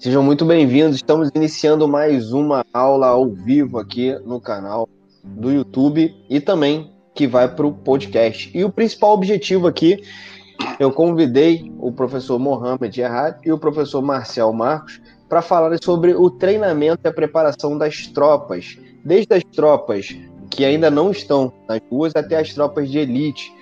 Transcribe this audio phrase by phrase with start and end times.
[0.00, 0.96] Sejam muito bem-vindos.
[0.96, 4.88] Estamos iniciando mais uma aula ao vivo aqui no canal
[5.22, 8.50] do YouTube e também que vai para o podcast.
[8.56, 10.02] E o principal objetivo aqui,
[10.78, 16.30] eu convidei o professor Mohamed Errad e o professor Marcel Marcos para falar sobre o
[16.30, 20.16] treinamento e a preparação das tropas, desde as tropas
[20.50, 23.54] que ainda não estão nas ruas até as tropas de elite,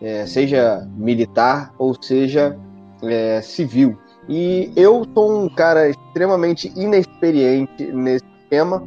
[0.00, 2.56] é, seja militar ou seja
[3.02, 3.98] é, civil.
[4.32, 8.86] E eu sou um cara extremamente inexperiente nesse tema,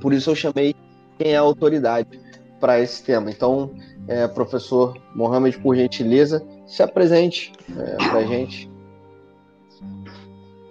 [0.00, 0.74] por isso eu chamei
[1.16, 2.20] quem é a autoridade
[2.58, 3.30] para esse tema.
[3.30, 3.70] Então,
[4.08, 8.68] é, professor Mohamed, por gentileza, se apresente é, para a gente.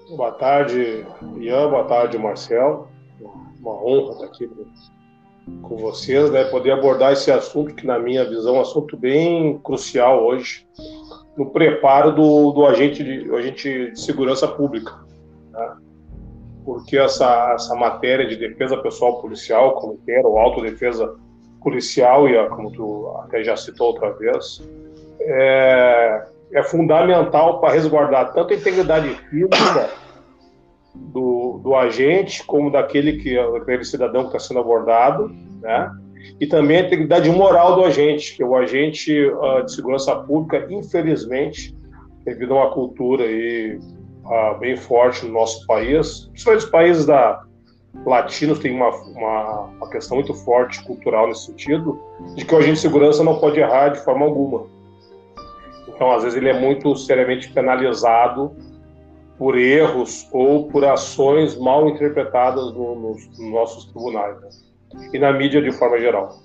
[0.10, 1.06] Boa tarde,
[1.38, 1.70] Ian.
[1.70, 2.90] Boa tarde, Marcel.
[3.58, 6.44] Uma honra estar aqui com, com vocês, né?
[6.44, 10.68] Poder abordar esse assunto que, na minha visão, é um assunto bem crucial hoje
[11.38, 14.94] no preparo do, do agente, de, do agente de segurança pública.
[15.52, 15.76] Né?
[16.66, 21.16] Porque essa, essa matéria de defesa pessoal policial, como era, ou autodefesa
[21.62, 24.62] policial, e como tu até já citou outra vez,
[25.22, 29.90] é, é fundamental para resguardar tanto a integridade física
[30.94, 35.30] do, do agente, como daquele, que, daquele cidadão que está sendo abordado,
[35.62, 35.92] né?
[36.40, 41.76] E também a integridade moral do agente, que o agente uh, de segurança pública, infelizmente,
[42.26, 43.80] devido a uma cultura aí,
[44.26, 47.44] uh, bem forte no nosso país, principalmente os países da,
[48.06, 52.00] latinos têm uma, uma, uma, questão muito forte cultural nesse sentido,
[52.36, 54.66] de que o agente de segurança não pode errar de forma alguma.
[55.88, 58.52] Então, às vezes, ele é muito seriamente penalizado
[59.38, 64.40] por erros ou por ações mal interpretadas no, nos, nos nossos tribunais.
[64.42, 64.50] Né?
[65.12, 66.40] E na mídia de forma geral.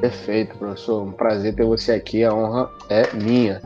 [0.00, 1.02] Perfeito, professor.
[1.02, 2.24] Um prazer ter você aqui.
[2.24, 3.62] A honra é minha.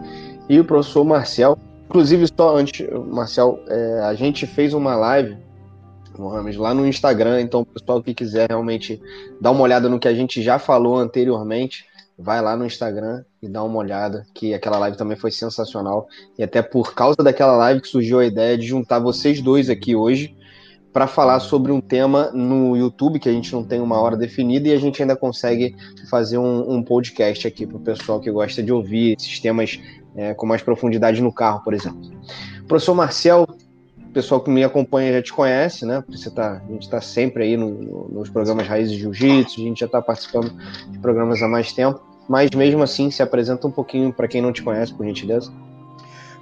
[0.49, 5.37] E o professor Marcel, inclusive, só antes, Marcel, é, a gente fez uma live,
[6.17, 7.41] Mohamed, lá no Instagram.
[7.41, 9.03] Então, o pessoal que quiser realmente
[9.41, 11.85] dar uma olhada no que a gente já falou anteriormente,
[12.17, 16.07] vai lá no Instagram e dá uma olhada, que aquela live também foi sensacional.
[16.39, 19.97] E até por causa daquela live que surgiu a ideia de juntar vocês dois aqui
[19.97, 20.38] hoje
[20.99, 24.67] para falar sobre um tema no YouTube, que a gente não tem uma hora definida,
[24.67, 25.77] e a gente ainda consegue
[26.11, 29.79] fazer um, um podcast aqui para o pessoal que gosta de ouvir esses temas
[30.17, 32.01] é, com mais profundidade no carro, por exemplo.
[32.67, 36.03] professor Marcel, o pessoal que me acompanha já te conhece, né?
[36.09, 39.65] Você tá, a gente está sempre aí no, no, nos programas Raízes de Jiu-Jitsu, a
[39.65, 40.53] gente já está participando
[40.91, 44.53] de programas há mais tempo, mas mesmo assim, se apresenta um pouquinho para quem não
[44.53, 45.53] te conhece, por gentileza.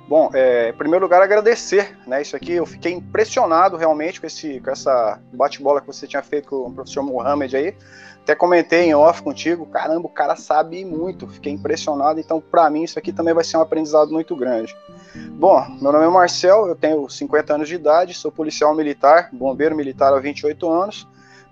[0.09, 2.23] Bom, é, em primeiro lugar, agradecer, né?
[2.23, 6.49] Isso aqui, eu fiquei impressionado realmente com, esse, com essa bate-bola que você tinha feito
[6.49, 7.75] com o professor Mohamed aí.
[8.23, 12.21] Até comentei em off contigo, caramba, o cara sabe muito, fiquei impressionado.
[12.21, 14.77] Então, para mim, isso aqui também vai ser um aprendizado muito grande.
[15.15, 19.75] Bom, meu nome é Marcel, eu tenho 50 anos de idade, sou policial militar, bombeiro
[19.75, 21.07] militar há 28 anos.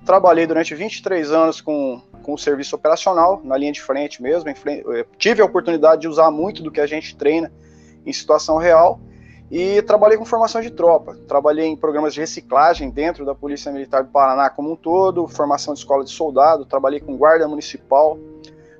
[0.04, 4.54] Trabalhei durante 23 anos com, com o serviço operacional, na linha de frente mesmo.
[4.54, 4.84] Frente,
[5.18, 7.50] tive a oportunidade de usar muito do que a gente treina
[8.04, 9.00] em situação real
[9.50, 11.16] e trabalhei com formação de tropa.
[11.28, 15.74] Trabalhei em programas de reciclagem dentro da Polícia Militar do Paraná como um todo, formação
[15.74, 18.18] de escola de soldado, trabalhei com guarda municipal,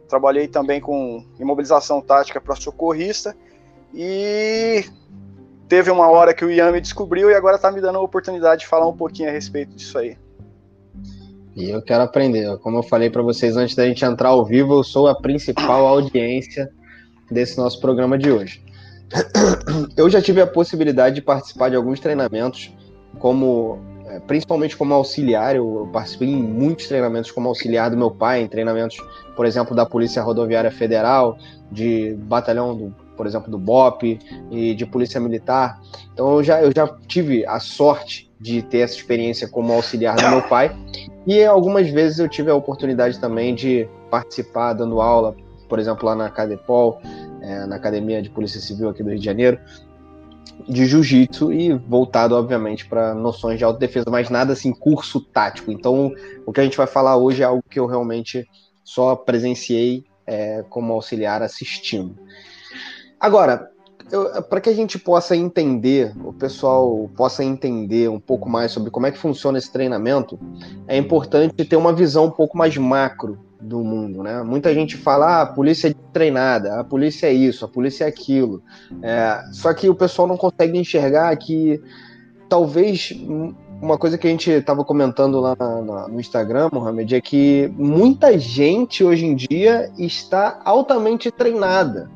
[0.09, 3.37] trabalhei também com imobilização tática para socorrista
[3.93, 4.85] e
[5.69, 8.63] teve uma hora que o Ian me descobriu e agora está me dando a oportunidade
[8.63, 10.17] de falar um pouquinho a respeito disso aí.
[11.55, 12.59] E eu quero aprender.
[12.59, 15.87] Como eu falei para vocês antes da gente entrar ao vivo, eu sou a principal
[15.87, 16.69] audiência
[17.31, 18.64] desse nosso programa de hoje.
[19.97, 22.73] eu já tive a possibilidade de participar de alguns treinamentos,
[23.19, 25.57] como é, principalmente como auxiliar.
[25.57, 28.97] Eu, participei em muitos treinamentos como auxiliar do meu pai, em treinamentos,
[29.35, 31.39] por exemplo, da Polícia Rodoviária Federal,
[31.71, 34.19] de batalhão do, por exemplo, do BOP
[34.51, 35.81] e de Polícia Militar.
[36.13, 40.29] Então eu já, eu já tive a sorte de ter essa experiência como auxiliar do
[40.29, 40.75] meu pai.
[41.27, 45.35] E algumas vezes eu tive a oportunidade também de participar dando aula,
[45.69, 47.01] por exemplo, lá na Cadepol,
[47.45, 49.59] é, na Academia de Polícia Civil aqui do Rio de Janeiro,
[50.69, 55.71] de jiu-jitsu e voltado, obviamente, para noções de autodefesa, mas nada assim, curso tático.
[55.71, 56.13] Então,
[56.47, 58.47] o que a gente vai falar hoje é algo que eu realmente
[58.83, 62.17] só presenciei é, como auxiliar assistindo.
[63.21, 63.71] Agora,
[64.49, 69.07] para que a gente possa entender, o pessoal possa entender um pouco mais sobre como
[69.07, 70.39] é que funciona esse treinamento,
[70.87, 74.43] é importante ter uma visão um pouco mais macro do mundo, né?
[74.43, 78.09] Muita gente fala, ah, a polícia é treinada, a polícia é isso, a polícia é
[78.09, 78.63] aquilo.
[79.03, 81.81] É, só que o pessoal não consegue enxergar que
[82.49, 83.13] talvez
[83.81, 88.39] uma coisa que a gente estava comentando lá na, no Instagram, Mohamed, é que muita
[88.39, 92.11] gente hoje em dia está altamente treinada.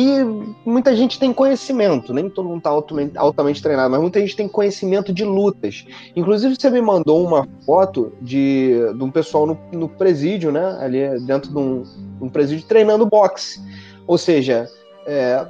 [0.00, 0.22] E
[0.64, 4.46] muita gente tem conhecimento, nem todo mundo está altamente, altamente, treinado, mas muita gente tem
[4.46, 5.84] conhecimento de lutas.
[6.14, 10.78] Inclusive, você me mandou uma foto de, de um pessoal no, no presídio, né?
[10.80, 11.82] Ali dentro de um,
[12.20, 13.60] um presídio treinando boxe.
[14.06, 14.70] Ou seja,
[15.04, 15.44] é,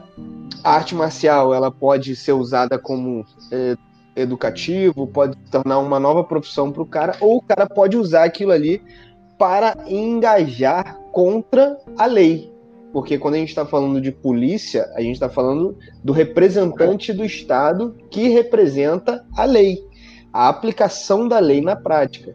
[0.64, 3.76] a arte marcial ela pode ser usada como é,
[4.16, 8.52] educativo, pode tornar uma nova profissão para o cara, ou o cara pode usar aquilo
[8.52, 8.82] ali
[9.38, 12.50] para engajar contra a lei.
[12.92, 17.24] Porque quando a gente está falando de polícia, a gente está falando do representante do
[17.24, 19.86] Estado que representa a lei,
[20.32, 22.34] a aplicação da lei na prática.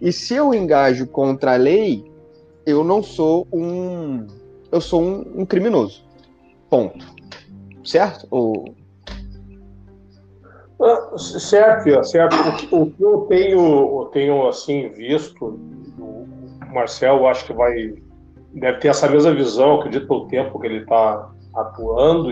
[0.00, 2.10] E se eu engajo contra a lei,
[2.66, 4.26] eu não sou um.
[4.70, 6.04] Eu sou um, um criminoso.
[6.70, 7.06] Ponto.
[7.84, 8.26] Certo?
[8.30, 8.74] Ou...
[10.80, 12.36] Ah, certo, certo.
[12.70, 15.60] O que eu tenho, eu tenho assim visto,
[15.98, 16.26] o
[16.72, 17.94] Marcel acho que vai
[18.54, 22.30] deve ter essa mesma visão, acredito pelo tempo que ele está atuando.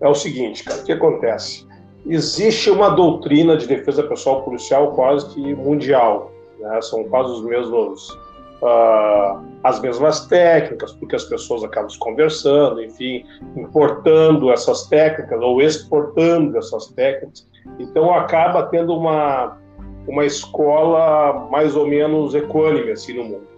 [0.00, 1.66] É o seguinte, cara, o que acontece?
[2.06, 6.30] Existe uma doutrina de defesa pessoal policial quase que mundial.
[6.58, 6.80] Né?
[6.82, 8.10] São quase os mesmos,
[8.62, 13.24] uh, as mesmas técnicas, porque as pessoas acabam se conversando, enfim,
[13.56, 17.48] importando essas técnicas ou exportando essas técnicas.
[17.78, 19.56] Então acaba tendo uma,
[20.06, 23.53] uma escola mais ou menos equânime assim, no mundo.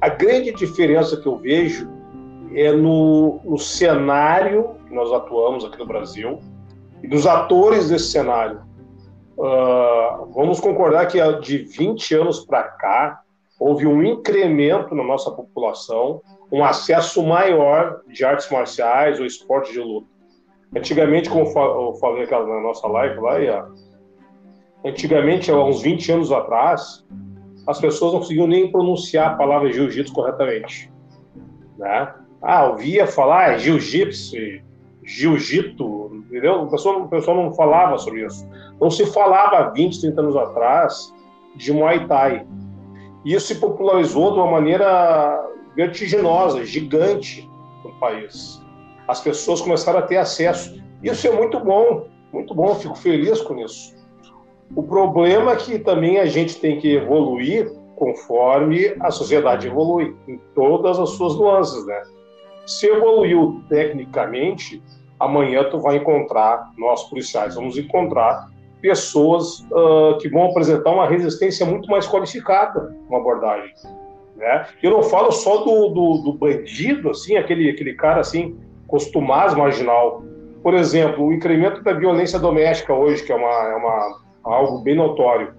[0.00, 1.90] A grande diferença que eu vejo
[2.54, 6.40] é no, no cenário que nós atuamos aqui no Brasil
[7.02, 8.62] e dos atores desse cenário.
[9.36, 13.20] Uh, vamos concordar que de 20 anos para cá
[13.58, 19.80] houve um incremento na nossa população, um acesso maior de artes marciais ou esporte de
[19.80, 20.08] luta.
[20.74, 23.68] Antigamente, como eu falei na nossa live lá,
[24.84, 27.04] antigamente, há uns 20 anos atrás,
[27.66, 30.90] as pessoas não conseguiam nem pronunciar a palavra jiu-jitsu corretamente.
[31.78, 32.14] Né?
[32.42, 34.36] Ah, ouvia falar jiu-jitsu,
[35.04, 36.62] jiu-jitsu, entendeu?
[36.62, 38.48] O pessoal, o pessoal não falava sobre isso.
[38.80, 41.14] Não se falava há 20, 30 anos atrás
[41.56, 42.46] de Muay Thai.
[43.24, 47.48] Isso se popularizou de uma maneira vertiginosa, gigante
[47.84, 48.60] no país.
[49.06, 50.80] As pessoas começaram a ter acesso.
[51.02, 53.94] Isso é muito bom, muito bom, fico feliz com isso.
[54.74, 60.40] O problema é que também a gente tem que evoluir conforme a sociedade evolui, em
[60.54, 62.02] todas as suas nuances, né?
[62.66, 64.82] Se evoluiu tecnicamente,
[65.18, 68.48] amanhã tu vai encontrar, nós policiais vamos encontrar
[68.80, 73.74] pessoas uh, que vão apresentar uma resistência muito mais qualificada uma abordagem.
[74.34, 74.66] Né?
[74.82, 80.22] Eu não falo só do, do, do, bandido, assim, aquele, aquele cara assim, costumaz marginal.
[80.62, 84.94] Por exemplo, o incremento da violência doméstica hoje, que é uma, é uma algo bem
[84.94, 85.54] notório.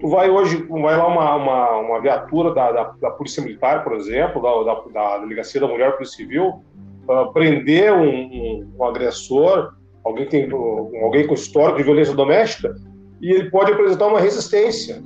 [0.00, 3.94] Tu vai hoje, vai lá uma, uma, uma viatura da, da, da, Polícia Militar, por
[3.94, 6.62] exemplo, da, da, da Delegacia da Mulher Polícia Civil,
[7.08, 9.74] uh, prender um, um, um, agressor,
[10.04, 12.76] alguém, tem, um, alguém com histórico de violência doméstica,
[13.20, 15.02] e ele pode apresentar uma resistência.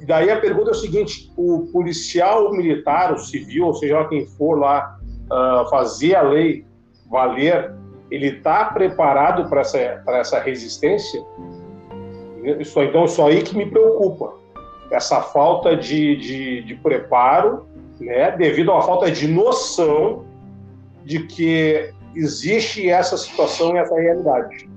[0.00, 4.08] E daí a pergunta é o seguinte: o policial militar, o civil, ou seja lá
[4.08, 4.98] quem for lá
[5.32, 6.64] uh, fazer a lei
[7.10, 7.74] valer,
[8.10, 9.78] ele está preparado para essa,
[10.08, 11.22] essa resistência?
[12.58, 14.34] Isso, então, isso aí que me preocupa.
[14.90, 17.66] Essa falta de, de, de preparo,
[18.00, 20.24] né, devido a uma falta de noção
[21.04, 24.68] de que existe essa situação e essa realidade.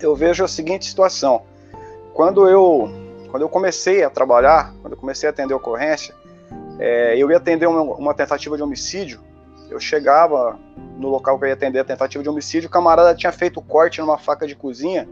[0.00, 1.42] Eu vejo a seguinte situação.
[2.14, 2.88] Quando eu,
[3.30, 6.14] quando eu comecei a trabalhar, quando eu comecei a atender ocorrência,
[6.78, 9.20] é, eu ia atender uma, uma tentativa de homicídio.
[9.70, 10.58] Eu chegava
[10.96, 14.00] no local que eu ia atender a tentativa de homicídio, o camarada tinha feito corte
[14.00, 15.08] numa faca de cozinha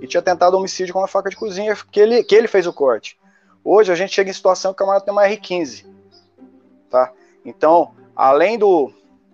[0.00, 2.72] e tinha tentado homicídio com uma faca de cozinha que ele, que ele fez o
[2.72, 3.18] corte.
[3.62, 5.84] Hoje a gente chega em situação que o camarada tem uma R15.
[6.88, 7.12] Tá?
[7.44, 8.90] Então, além do,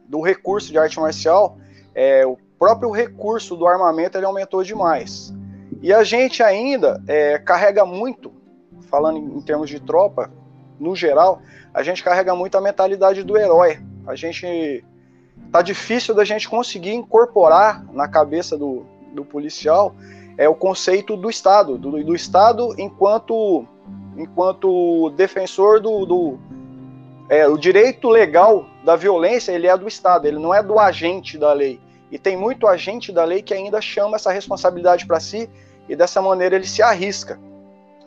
[0.09, 1.57] do recurso de arte marcial,
[1.95, 5.33] é, o próprio recurso do armamento ele aumentou demais.
[5.81, 8.33] E a gente ainda é, carrega muito,
[8.91, 10.33] falando em, em termos de tropa,
[10.79, 11.41] no geral,
[11.73, 13.79] a gente carrega muito a mentalidade do herói.
[14.07, 14.85] A gente
[15.51, 19.95] tá difícil da gente conseguir incorporar na cabeça do, do policial
[20.39, 23.67] é o conceito do Estado, do, do Estado enquanto,
[24.17, 26.39] enquanto defensor do, do
[27.29, 31.37] é, o direito legal da violência, ele é do Estado, ele não é do agente
[31.37, 31.81] da lei.
[32.11, 35.51] E tem muito agente da lei que ainda chama essa responsabilidade para si
[35.89, 37.41] e dessa maneira ele se arrisca.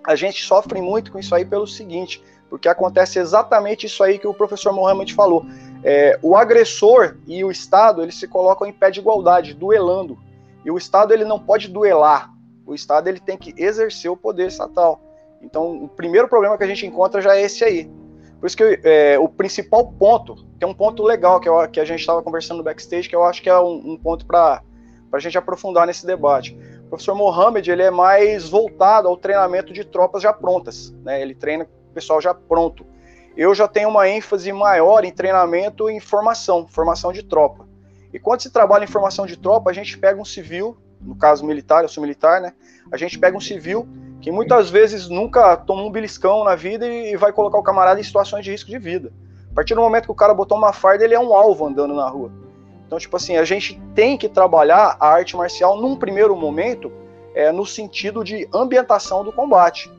[0.06, 4.28] A gente sofre muito com isso aí pelo seguinte, porque acontece exatamente isso aí que
[4.28, 5.46] o professor Mohamed falou.
[5.84, 10.18] É, o agressor e o Estado eles se colocam em pé de igualdade, duelando.
[10.66, 12.32] E o Estado ele não pode duelar.
[12.66, 15.02] O Estado ele tem que exercer o poder estatal.
[15.42, 17.90] Então, o primeiro problema que a gente encontra já é esse aí.
[18.40, 21.86] Por isso que é, o principal ponto, tem um ponto legal que, eu, que a
[21.86, 24.62] gente estava conversando no backstage, que eu acho que é um, um ponto para
[25.12, 26.58] a gente aprofundar nesse debate.
[26.86, 31.22] O professor Mohamed ele é mais voltado ao treinamento de tropas já prontas, né?
[31.22, 32.86] Ele treina o pessoal já pronto.
[33.40, 37.66] Eu já tenho uma ênfase maior em treinamento e formação, formação de tropa.
[38.14, 41.46] E quando se trabalha em formação de tropa, a gente pega um civil, no caso
[41.46, 42.52] militar, eu sou militar, né?
[42.92, 43.88] A gente pega um civil
[44.20, 48.04] que muitas vezes nunca tomou um beliscão na vida e vai colocar o camarada em
[48.04, 49.10] situações de risco de vida.
[49.50, 51.94] A partir do momento que o cara botou uma farda, ele é um alvo andando
[51.94, 52.34] na rua.
[52.86, 56.92] Então, tipo assim, a gente tem que trabalhar a arte marcial num primeiro momento
[57.34, 59.90] é, no sentido de ambientação do combate.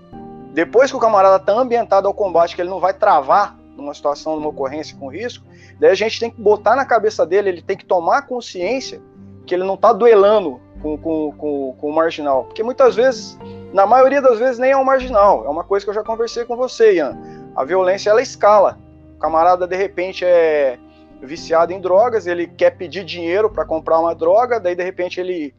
[0.53, 4.37] Depois que o camarada está ambientado ao combate, que ele não vai travar numa situação,
[4.37, 5.45] numa ocorrência com risco,
[5.79, 9.01] daí a gente tem que botar na cabeça dele, ele tem que tomar consciência
[9.47, 12.45] que ele não está duelando com, com, com, com o marginal.
[12.45, 13.39] Porque muitas vezes
[13.73, 15.45] na maioria das vezes nem é um marginal.
[15.45, 17.17] É uma coisa que eu já conversei com você, Ian.
[17.55, 18.79] A violência ela escala.
[19.17, 20.79] O camarada de repente é
[21.23, 25.55] viciado em drogas, ele quer pedir dinheiro para comprar uma droga, daí de repente ele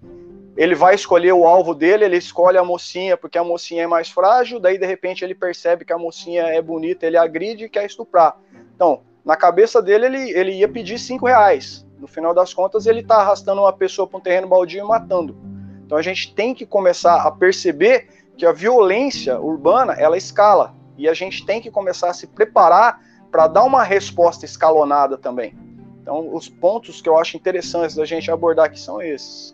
[0.57, 4.09] ele vai escolher o alvo dele, ele escolhe a mocinha porque a mocinha é mais
[4.09, 7.85] frágil, daí de repente ele percebe que a mocinha é bonita, ele agride e quer
[7.85, 8.37] estuprar.
[8.75, 11.85] Então, na cabeça dele, ele, ele ia pedir cinco reais.
[11.99, 15.37] No final das contas, ele está arrastando uma pessoa para um terreno baldio e matando.
[15.85, 21.07] Então a gente tem que começar a perceber que a violência urbana ela escala e
[21.07, 25.53] a gente tem que começar a se preparar para dar uma resposta escalonada também.
[26.01, 29.53] Então os pontos que eu acho interessantes da gente abordar aqui são esses.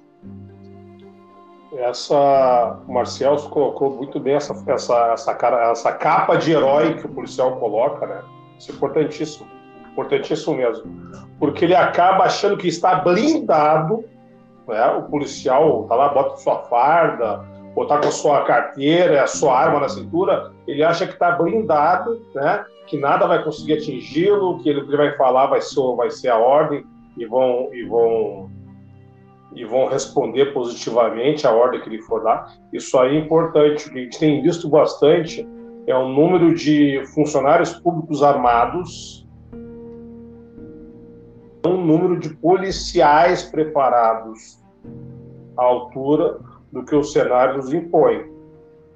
[1.73, 7.05] Essa o Marcel colocou muito bem essa, essa, essa, cara, essa capa de herói que
[7.05, 8.21] o policial coloca, né?
[8.57, 9.47] Isso é importantíssimo,
[9.91, 10.85] importantíssimo mesmo,
[11.39, 14.03] porque ele acaba achando que está blindado
[14.67, 14.85] né?
[14.91, 17.43] O policial tá lá, bota sua farda,
[17.75, 21.31] ou tá com a sua carteira, a sua arma na cintura, ele acha que está
[21.31, 22.65] blindado, né?
[22.87, 26.37] Que nada vai conseguir atingi-lo, que ele, ele vai falar vai ser, vai ser a
[26.37, 26.85] ordem
[27.17, 28.49] e vão e vão
[29.57, 32.53] e vão responder positivamente a ordem que ele for dar.
[32.71, 33.87] Isso aí é importante.
[33.87, 35.47] O que a gente tem visto bastante
[35.87, 39.27] é o número de funcionários públicos armados
[41.65, 44.63] um número de policiais preparados
[45.57, 46.37] à altura
[46.71, 48.25] do que o cenário nos impõe.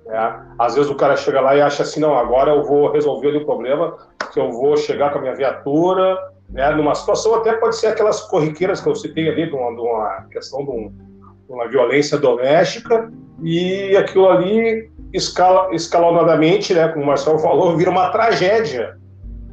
[0.06, 0.56] Né?
[0.58, 3.46] Às vezes o cara chega lá e acha assim, não, agora eu vou resolver o
[3.46, 3.98] problema,
[4.32, 6.18] que eu vou chegar com a minha viatura,
[6.52, 6.70] né?
[6.72, 10.28] numa situação até pode ser aquelas corriqueiras que eu citei ali, de uma, de uma
[10.32, 13.12] questão de, um, de, uma violência doméstica,
[13.44, 18.98] e aquilo ali escala, escalonadamente, né, como o Marcel falou, vira uma tragédia.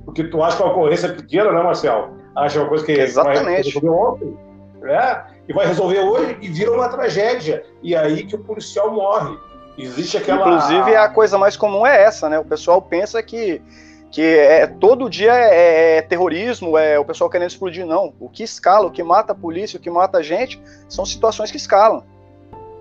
[0.04, 2.18] Porque tu acha que a ocorrência é pequena, né, Marcel?
[2.36, 3.44] acha uma coisa que Exatamente.
[3.44, 4.38] vai resolver ontem,
[4.80, 5.24] né?
[5.48, 7.64] e vai resolver hoje e vira uma tragédia.
[7.82, 9.36] E aí que o policial morre.
[9.78, 10.40] Existe aquela.
[10.40, 12.38] Inclusive, a coisa mais comum é essa, né?
[12.38, 13.62] O pessoal pensa que,
[14.10, 17.86] que é, todo dia é, é terrorismo, é o pessoal querendo explodir.
[17.86, 18.12] Não.
[18.18, 21.50] O que escala, o que mata a polícia, o que mata a gente, são situações
[21.50, 22.02] que escalam.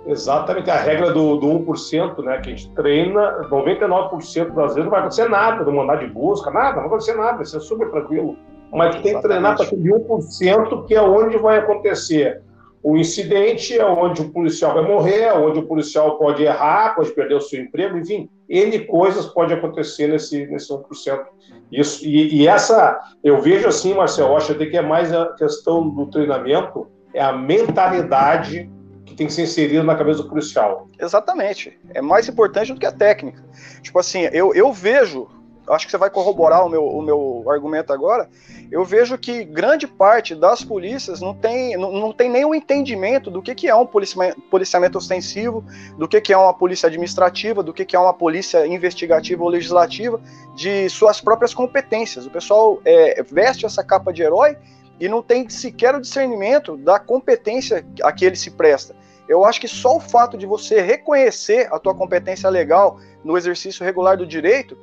[0.06, 4.90] Exatamente, a regra do, do 1%, né, que a gente treina, 99% das vezes não
[4.90, 7.92] vai acontecer nada, não mandar de busca, nada, não vai acontecer nada, vai ser super
[7.92, 8.38] tranquilo
[8.72, 12.42] mas tem que treinar para aquele 1%, que é onde vai acontecer
[12.84, 17.12] o incidente, é onde o policial vai morrer, é onde o policial pode errar, pode
[17.12, 21.26] perder o seu emprego, enfim, N coisas pode acontecer nesse, nesse 1%.
[21.72, 25.90] Isso, e, e essa, eu vejo assim, Marcelo, acho até que é mais a questão
[25.90, 28.70] do treinamento, é a mentalidade
[29.06, 30.88] que tem que ser inserida na cabeça do policial.
[31.00, 31.78] Exatamente.
[31.94, 33.44] É mais importante do que a técnica.
[33.82, 35.28] Tipo assim, eu, eu vejo
[35.74, 38.30] acho que você vai corroborar o meu, o meu argumento agora,
[38.72, 43.42] eu vejo que grande parte das polícias não tem, não, não tem o entendimento do
[43.42, 45.64] que, que é um policiamento, policiamento ostensivo,
[45.98, 49.50] do que, que é uma polícia administrativa, do que, que é uma polícia investigativa ou
[49.50, 50.22] legislativa,
[50.56, 52.26] de suas próprias competências.
[52.26, 54.58] O pessoal é, veste essa capa de herói
[55.00, 58.96] e não tem sequer o discernimento da competência a que ele se presta.
[59.28, 63.84] Eu acho que só o fato de você reconhecer a tua competência legal no exercício
[63.84, 64.78] regular do direito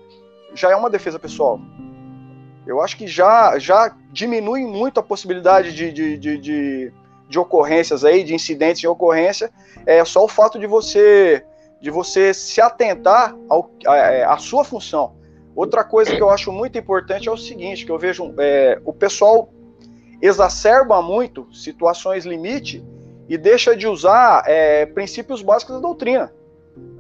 [0.55, 1.61] já é uma defesa pessoal.
[2.67, 6.93] Eu acho que já, já diminui muito a possibilidade de, de, de, de,
[7.29, 9.51] de ocorrências aí, de incidentes de ocorrência,
[9.85, 11.45] é só o fato de você
[11.81, 15.17] de você se atentar ao, a, a, sua função.
[15.55, 18.93] Outra coisa que eu acho muito importante é o seguinte, que eu vejo é, o
[18.93, 19.53] pessoal
[20.23, 22.83] exacerba muito situações limite
[23.29, 26.33] e deixa de usar é, princípios básicos da doutrina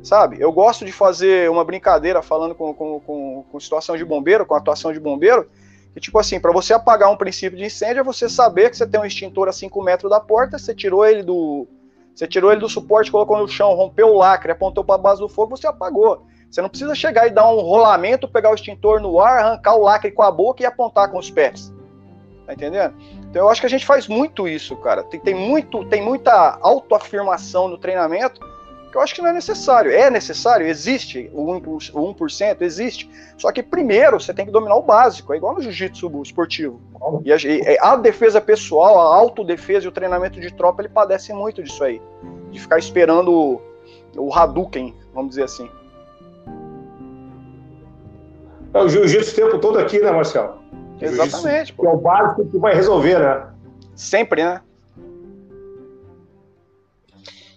[0.02, 0.36] sabe?
[0.40, 4.54] Eu gosto de fazer uma brincadeira falando com, com, com, com situação de bombeiro, com
[4.54, 5.48] atuação de bombeiro,
[5.92, 8.86] que tipo assim, para você apagar um princípio de incêndio é você saber que você
[8.86, 11.66] tem um extintor a 5 metros da porta, você tirou ele do
[12.14, 15.20] você tirou ele do suporte, colocou no chão, rompeu o lacre, apontou para a base
[15.20, 16.24] do fogo, você apagou.
[16.48, 19.82] Você não precisa chegar e dar um rolamento, pegar o extintor no ar, arrancar o
[19.82, 21.74] lacre com a boca e apontar com os pés.
[22.46, 22.94] Tá entendendo?
[23.28, 25.02] Então eu acho que a gente faz muito isso, cara.
[25.02, 28.40] Tem, tem, muito, tem muita autoafirmação no treinamento
[28.94, 29.90] que eu acho que não é necessário.
[29.90, 33.10] É necessário, existe o 1%, o 1% existe.
[33.36, 36.80] Só que primeiro você tem que dominar o básico, é igual no jiu-jitsu esportivo.
[37.24, 41.32] E a, e a, defesa pessoal, a autodefesa e o treinamento de tropa, ele padece
[41.32, 42.00] muito disso aí.
[42.52, 43.60] De ficar esperando o,
[44.16, 45.68] o Hadouken, vamos dizer assim.
[48.72, 50.60] É o jiu-jitsu o tempo todo aqui, né, Marcelo?
[51.00, 51.72] Exatamente.
[51.72, 53.44] Que é o básico que vai resolver, né?
[53.96, 54.60] Sempre, né?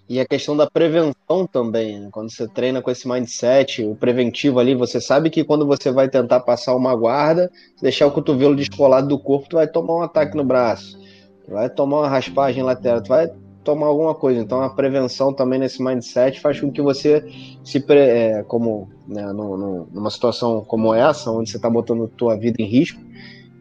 [0.10, 2.10] E a questão da prevenção também, né?
[2.12, 6.08] quando você treina com esse mindset, o preventivo ali, você sabe que quando você vai
[6.08, 10.38] tentar passar uma guarda, deixar o cotovelo descolado do corpo, tu vai tomar um ataque
[10.38, 10.98] no braço,
[11.46, 13.30] tu vai tomar uma raspagem lateral, tu vai
[13.66, 14.40] tomar alguma coisa.
[14.40, 17.26] Então a prevenção também nesse mindset faz com que você
[17.62, 22.08] se pre, é, como né, no, no, numa situação como essa, onde você está botando
[22.08, 23.02] tua vida em risco,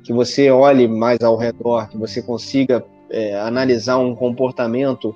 [0.04, 5.12] que você olhe mais ao redor, que você consiga é, analisar um comportamento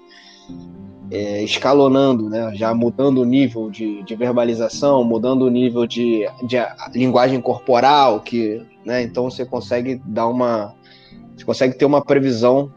[1.10, 6.56] é, escalonando, né, já mudando o nível de, de verbalização, mudando o nível de, de
[6.94, 10.74] linguagem corporal, que, né, então você consegue dar uma,
[11.36, 12.72] você consegue ter uma previsão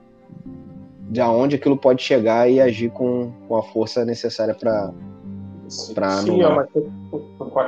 [1.10, 4.92] de aonde aquilo pode chegar e agir com, com a força necessária para
[5.94, 6.68] para Sim, é, para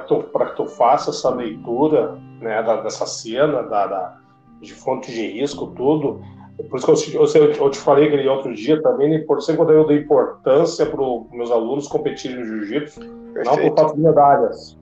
[0.02, 4.18] que, tu, que tu faça essa leitura né, da, dessa cena, da, da,
[4.62, 6.22] de fonte de risco, tudo.
[6.70, 9.74] Por isso que eu, eu, eu te falei aquele outro dia também, por ser quando
[9.74, 14.78] eu dei importância para os meus alunos competirem no jiu-jitsu, não por fato de medalhas.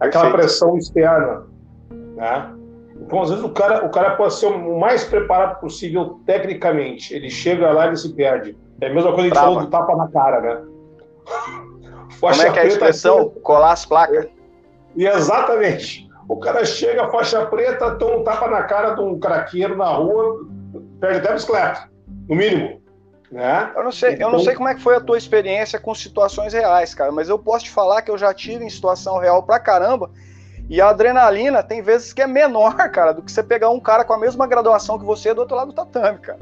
[0.00, 0.42] Aquela Perfeito.
[0.42, 1.46] pressão externa,
[2.16, 2.54] né?
[3.00, 7.14] Então, às vezes, o cara, o cara pode ser o mais preparado possível tecnicamente.
[7.14, 8.56] Ele chega lá e se perde.
[8.80, 10.62] É a mesma coisa que a gente falou do tapa na cara, né?
[12.20, 13.30] Como é que é a expressão?
[13.42, 14.26] Colar as placas.
[14.94, 16.08] E exatamente.
[16.28, 20.46] O cara chega, faixa preta, toma um tapa na cara de um craqueiro na rua,
[21.00, 21.90] perde até a bicicleta,
[22.28, 22.82] no mínimo.
[23.30, 23.72] Né?
[23.74, 24.28] Eu não sei, então...
[24.28, 27.28] eu não sei como é que foi a tua experiência com situações reais, cara, mas
[27.28, 30.10] eu posso te falar que eu já tive em situação real pra caramba
[30.68, 34.04] e a adrenalina tem vezes que é menor, cara, do que você pegar um cara
[34.04, 36.38] com a mesma graduação que você do outro lado do tatame, cara.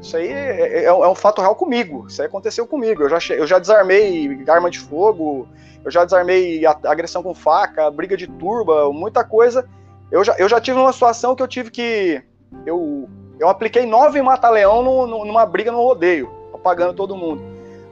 [0.00, 2.06] Isso aí é, é, é, um fato real comigo.
[2.08, 3.02] Isso aí aconteceu comigo.
[3.02, 5.48] Eu já, eu já desarmei arma de fogo,
[5.84, 9.68] eu já desarmei agressão com faca, briga de turba, muita coisa.
[10.10, 12.22] Eu já, eu já tive uma situação que eu tive que.
[12.64, 17.42] Eu, eu apliquei nove mata-leão numa briga no rodeio, apagando todo mundo.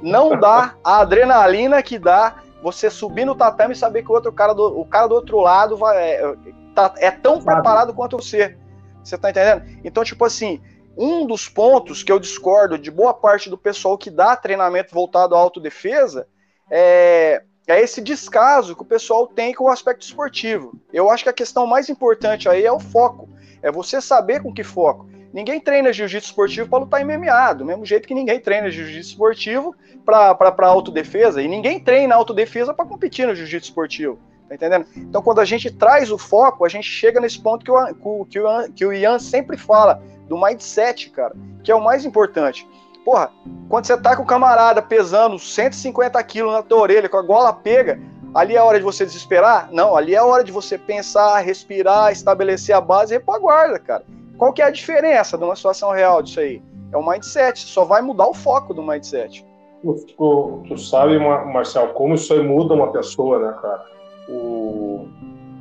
[0.02, 4.32] Não dá a adrenalina que dá você subir no tatame e saber que o outro
[4.32, 6.36] cara do, o cara do outro lado vai, é,
[6.74, 8.56] tá, é tão preparado quanto você.
[9.02, 9.62] Você tá entendendo?
[9.84, 10.60] Então, tipo assim,
[10.96, 15.34] um dos pontos que eu discordo de boa parte do pessoal que dá treinamento voltado
[15.34, 16.26] à autodefesa
[16.70, 20.72] é, é esse descaso que o pessoal tem com o aspecto esportivo.
[20.92, 23.28] Eu acho que a questão mais importante aí é o foco.
[23.62, 25.06] É você saber com que foco.
[25.32, 29.74] Ninguém treina jiu-jitsu esportivo para lutar MMA, do mesmo jeito que ninguém treina jiu-jitsu esportivo
[30.04, 34.18] para autodefesa, e ninguém treina autodefesa para competir no jiu-jitsu esportivo.
[34.48, 34.86] Tá entendendo?
[34.96, 38.38] Então, quando a gente traz o foco, a gente chega nesse ponto que o, que
[38.38, 42.68] o, que o Ian sempre fala, do mindset, cara, que é o mais importante.
[43.04, 43.30] Porra,
[43.68, 47.52] quando você tá com o camarada pesando 150 quilos na tua orelha, com a gola
[47.52, 48.00] pega,
[48.34, 49.68] ali é a hora de você desesperar?
[49.72, 53.38] Não, ali é a hora de você pensar, respirar, estabelecer a base e repor a
[53.38, 54.04] guarda, cara.
[54.38, 56.62] Qual que é a diferença de uma situação real disso aí?
[56.92, 59.44] É o mindset, só vai mudar o foco do mindset.
[59.82, 63.84] Tu, tu sabe, Marcel, como isso aí muda uma pessoa, né, cara?
[64.28, 65.08] O,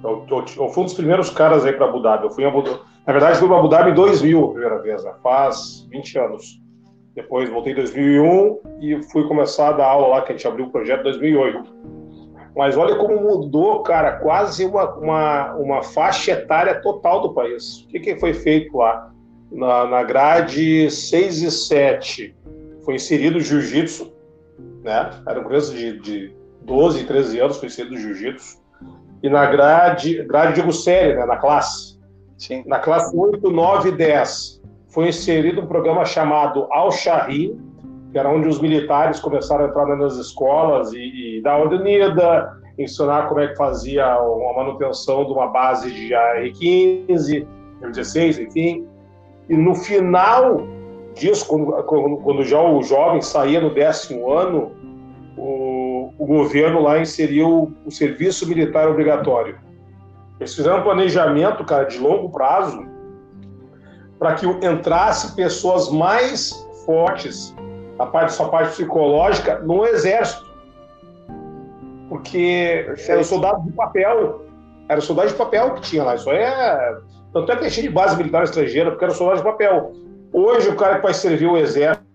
[0.03, 2.25] eu, eu, eu fui um dos primeiros caras aí para Abu Dhabi.
[2.25, 2.79] Eu fui Abu Dhabi.
[3.05, 5.13] Na verdade, fui para Abu Dhabi em 2000, a primeira vez, né?
[5.21, 6.61] faz 20 anos.
[7.13, 10.65] Depois voltei em 2001 e fui começar a dar aula lá, que a gente abriu
[10.65, 11.75] o projeto em 2008.
[12.55, 17.81] Mas olha como mudou, cara, quase uma, uma, uma faixa etária total do país.
[17.81, 19.11] O que, que foi feito lá?
[19.51, 22.35] Na, na grade 6 e 7
[22.83, 24.11] foi inserido o jiu-jitsu,
[24.83, 25.11] né?
[25.27, 28.63] Eram crianças de, de 12, 13 anos, foi inserido o jiu-jitsu.
[29.21, 31.25] E na grade, grade digo série, né?
[31.25, 31.99] Na classe.
[32.37, 32.63] Sim.
[32.65, 37.59] Na classe 8, 9 e 10 foi inserido um programa chamado Al-Shahri,
[38.15, 42.49] que era onde os militares começaram a entrar nas escolas e, e dar ordem unida,
[42.79, 47.45] ensinar como é que fazia a manutenção de uma base de AR-15,
[47.81, 48.87] M16, enfim.
[49.49, 50.65] E no final
[51.13, 54.71] disso, quando, quando já o jovem saía no décimo ano,
[55.37, 59.59] o, o governo lá inseriu o serviço militar obrigatório.
[60.39, 62.81] Eles fizeram um planejamento, cara, de longo prazo,
[64.17, 67.53] para que entrasse pessoas mais fortes
[67.97, 70.45] a parte, sua parte psicológica no exército.
[72.09, 74.45] Porque era soldado de papel.
[74.87, 76.15] Era soldado de papel que tinha lá.
[76.15, 76.97] Isso aí é.
[77.33, 79.93] Tanto é que é cheio de base militar estrangeira, porque era soldado de papel.
[80.31, 82.05] Hoje, o cara que vai servir o exército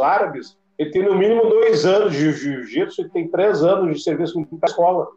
[0.00, 4.38] árabes, ele tem no mínimo dois anos de jiu-jitsu e tem três anos de serviço
[4.40, 5.08] na escola.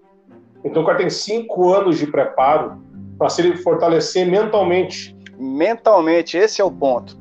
[0.63, 2.77] Então, o cara tem cinco anos de preparo
[3.17, 5.15] para se fortalecer mentalmente.
[5.37, 7.17] Mentalmente, esse é o ponto.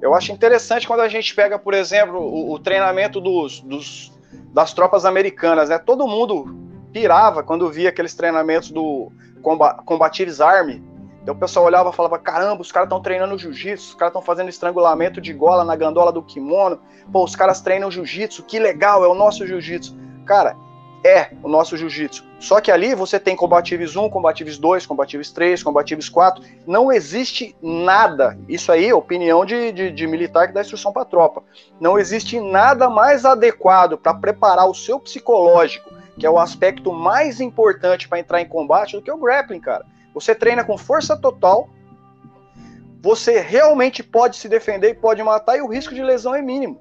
[0.00, 4.12] Eu acho interessante quando a gente pega, por exemplo, o, o treinamento dos, dos,
[4.52, 5.78] das tropas americanas, né?
[5.78, 6.56] Todo mundo
[6.92, 9.10] pirava quando via aqueles treinamentos do
[9.84, 10.82] Combatives Army.
[11.22, 14.22] Então o pessoal olhava e falava: caramba, os caras estão treinando jiu-jitsu, os caras estão
[14.22, 16.78] fazendo estrangulamento de gola na gandola do kimono.
[17.10, 19.96] Pô, os caras treinam jiu-jitsu, que legal, é o nosso jiu-jitsu.
[20.26, 20.56] Cara,
[21.04, 22.24] é o nosso jiu-jitsu.
[22.40, 26.42] Só que ali você tem combatives 1, combatives 2, combatives 3, combatives 4.
[26.66, 28.38] Não existe nada.
[28.48, 31.42] Isso aí é opinião de, de, de militar que dá instrução para tropa.
[31.78, 37.38] Não existe nada mais adequado para preparar o seu psicológico, que é o aspecto mais
[37.38, 39.84] importante para entrar em combate, do que o grappling, cara.
[40.14, 41.68] Você treina com força total,
[43.02, 46.78] você realmente pode se defender e pode matar, e o risco de lesão é mínimo.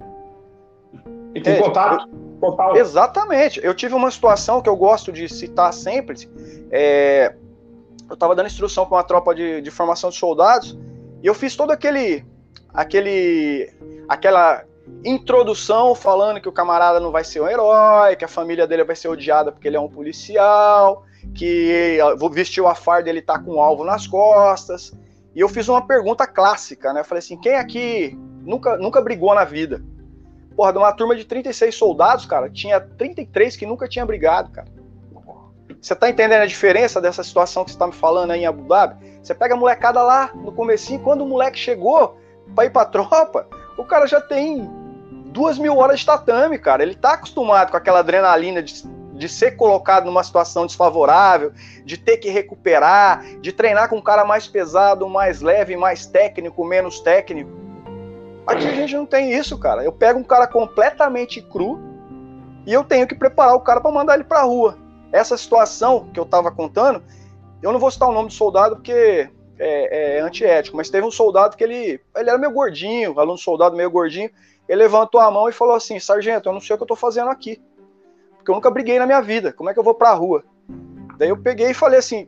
[1.35, 2.22] E tem é, contato.
[2.43, 2.75] Total.
[2.75, 3.61] Exatamente.
[3.63, 6.29] Eu tive uma situação que eu gosto de citar sempre.
[6.69, 7.33] É,
[8.09, 10.77] eu estava dando instrução para uma tropa de, de formação de soldados
[11.21, 12.25] e eu fiz todo aquele,
[12.73, 13.73] aquele,
[14.09, 14.65] aquela
[15.05, 18.95] introdução falando que o camarada não vai ser um herói, que a família dele vai
[18.95, 21.97] ser odiada porque ele é um policial, que
[22.33, 24.91] vestiu a farda ele tá com um alvo nas costas.
[25.33, 26.99] E eu fiz uma pergunta clássica, né?
[26.99, 29.81] Eu falei assim: quem aqui nunca, nunca brigou na vida?
[30.55, 34.67] Porra, de uma turma de 36 soldados, cara, tinha 33 que nunca tinha brigado, cara.
[35.81, 38.63] Você tá entendendo a diferença dessa situação que você tá me falando aí em Abu
[38.63, 39.19] Dhabi?
[39.21, 42.17] Você pega a molecada lá no comecinho, quando o moleque chegou
[42.55, 43.45] pra ir pra tropa,
[43.77, 44.69] o cara já tem
[45.25, 46.83] duas mil horas de tatame, cara.
[46.83, 48.81] Ele tá acostumado com aquela adrenalina de,
[49.13, 51.51] de ser colocado numa situação desfavorável,
[51.83, 56.63] de ter que recuperar, de treinar com um cara mais pesado, mais leve, mais técnico,
[56.63, 57.62] menos técnico.
[58.45, 59.83] Aqui a gente não tem isso, cara.
[59.83, 61.79] Eu pego um cara completamente cru
[62.65, 64.77] e eu tenho que preparar o cara para mandar ele para a rua.
[65.11, 67.03] Essa situação que eu estava contando,
[67.61, 69.29] eu não vou citar o nome do soldado porque
[69.59, 73.75] é, é, antiético, mas teve um soldado que ele, ele era meio gordinho, aluno soldado
[73.75, 74.29] meio gordinho,
[74.67, 76.97] ele levantou a mão e falou assim, sargento, eu não sei o que eu estou
[76.97, 77.61] fazendo aqui,
[78.35, 80.43] porque eu nunca briguei na minha vida, como é que eu vou para a rua?
[81.17, 82.27] Daí eu peguei e falei assim,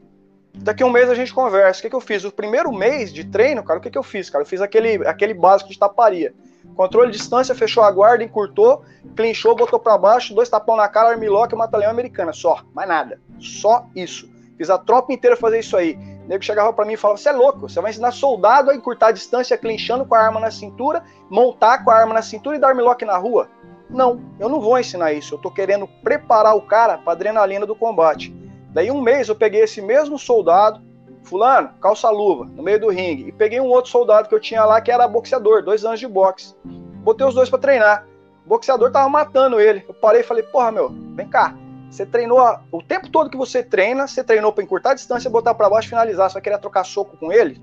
[0.58, 1.80] Daqui a um mês a gente conversa.
[1.80, 2.24] O que, que eu fiz?
[2.24, 4.44] O primeiro mês de treino, cara, o que, que eu fiz, cara?
[4.44, 6.34] Eu fiz aquele, aquele básico de taparia.
[6.76, 8.84] Controle de distância, fechou a guarda, encurtou,
[9.16, 12.34] clinchou, botou para baixo, dois tapão na cara, armlock e mata-leão americana.
[12.34, 13.20] Só, mais nada.
[13.40, 14.30] Só isso.
[14.58, 15.98] Fiz a tropa inteira fazer isso aí.
[16.26, 18.76] O nego chegava para mim e falava: Você é louco, você vai ensinar soldado a
[18.76, 22.56] encurtar a distância, clinchando com a arma na cintura, montar com a arma na cintura
[22.56, 23.50] e dar armlock na rua?
[23.90, 25.36] Não, eu não vou ensinar isso.
[25.36, 28.34] Eu tô querendo preparar o cara para adrenalina do combate.
[28.76, 30.82] Daí um mês eu peguei esse mesmo soldado,
[31.24, 34.66] fulano, calça luva, no meio do ringue, e peguei um outro soldado que eu tinha
[34.66, 36.54] lá que era boxeador, dois anos de boxe.
[36.66, 38.06] Botei os dois para treinar.
[38.46, 39.86] O boxeador tava matando ele.
[39.88, 41.56] Eu parei e falei, porra, meu, vem cá.
[41.90, 42.38] Você treinou
[42.70, 45.88] o tempo todo que você treina, você treinou para encurtar a distância, botar para baixo
[45.88, 46.30] finalizar.
[46.30, 47.62] Você vai querer trocar soco com ele?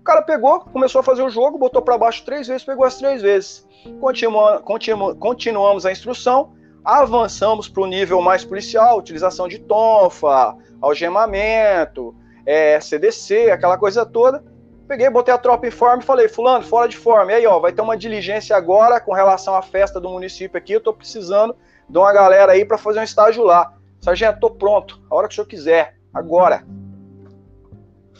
[0.00, 2.96] O cara pegou, começou a fazer o jogo, botou para baixo três vezes, pegou as
[2.96, 3.68] três vezes.
[4.00, 12.14] Continua, continu, continuamos a instrução avançamos para o nível mais policial, utilização de tonfa, algemamento,
[12.44, 14.44] é, CDC, aquela coisa toda.
[14.88, 17.32] Peguei, botei a tropa em forma e falei, fulano, fora de forma.
[17.32, 20.72] E aí, ó, vai ter uma diligência agora com relação à festa do município aqui,
[20.72, 21.56] eu tô precisando
[21.88, 23.72] de uma galera aí para fazer um estágio lá.
[24.00, 26.64] Sargento, tô pronto, a hora que o senhor quiser, agora.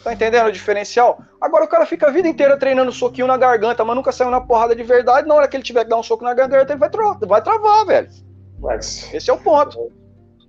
[0.03, 1.21] Tá entendendo o diferencial?
[1.39, 4.41] Agora o cara fica a vida inteira treinando soquinho na garganta, mas nunca saiu na
[4.41, 5.27] porrada de verdade.
[5.27, 7.41] Na hora que ele tiver que dar um soco na garganta, ele vai, tra vai
[7.41, 8.09] travar, velho.
[8.63, 9.91] Mas Esse é o ponto.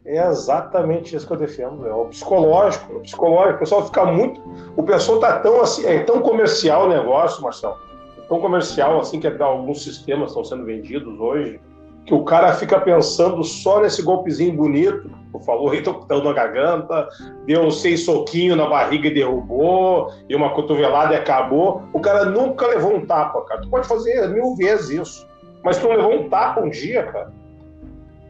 [0.07, 1.87] É exatamente isso que eu defendo.
[1.87, 2.95] É o psicológico.
[2.95, 3.57] O psicológico.
[3.57, 4.41] O pessoal fica muito.
[4.77, 5.85] O pessoal tá tão assim.
[5.85, 7.77] É tão comercial o negócio, Marcelo.
[8.17, 11.61] É tão comercial assim que alguns sistemas estão sendo vendidos hoje.
[12.07, 15.11] Que o cara fica pensando só nesse golpezinho bonito.
[15.33, 17.09] Tu falou tô na garganta,
[17.47, 21.83] deu seis soquinhos na barriga e derrubou, e uma cotovelada e acabou.
[21.93, 23.63] O cara nunca levou um tapa, cara.
[23.63, 25.27] Tu pode fazer mil vezes isso.
[25.65, 27.33] Mas tu não levou um tapa um dia, cara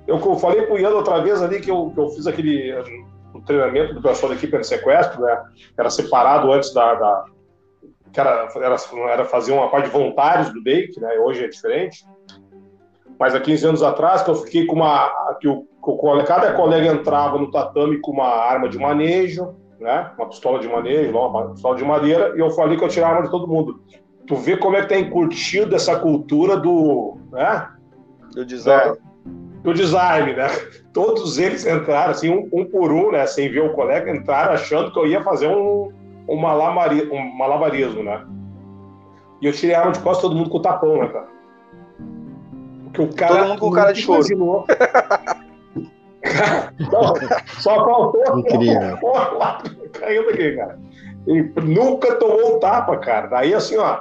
[0.07, 2.73] eu, eu falei pro Ian outra vez ali que eu, que eu fiz aquele
[3.45, 5.43] treinamento do pessoal da equipe de sequestro, né?
[5.79, 6.95] Era separado antes da.
[6.95, 7.25] da
[8.12, 8.77] que era, era,
[9.11, 11.19] era fazer uma parte de voluntários do DEIC, né?
[11.19, 12.07] Hoje é diferente.
[13.19, 15.11] Mas há 15 anos atrás, que eu fiquei com uma.
[15.40, 15.67] que o,
[16.27, 20.12] cada colega entrava no tatame com uma arma de manejo, né?
[20.17, 23.17] Uma pistola de manejo, uma pistola de madeira, e eu falei que eu tirava a
[23.17, 23.83] arma de todo mundo.
[24.27, 27.19] Tu vê como é que tem curtido essa cultura do.
[27.33, 27.69] né?
[28.33, 28.97] Do design
[29.64, 30.46] do design, né?
[30.92, 33.27] Todos eles entraram, assim, um, um, por um, né?
[33.27, 35.90] Sem ver o colega, entraram achando que eu ia fazer um,
[36.29, 38.22] um, malabari, um malabarismo, né?
[39.40, 41.29] E eu tirei a arma de costas todo mundo com o tapão, né, cara?
[42.85, 43.35] Porque o cara.
[43.35, 44.66] Todo mundo com cara de choro.
[46.92, 47.14] Não,
[47.59, 48.38] só faltou.
[48.38, 48.98] Incrível.
[49.98, 50.79] Caindo aqui, cara.
[51.27, 53.29] Ele nunca tomou um tapa, cara.
[53.29, 53.98] Daí, assim, ó.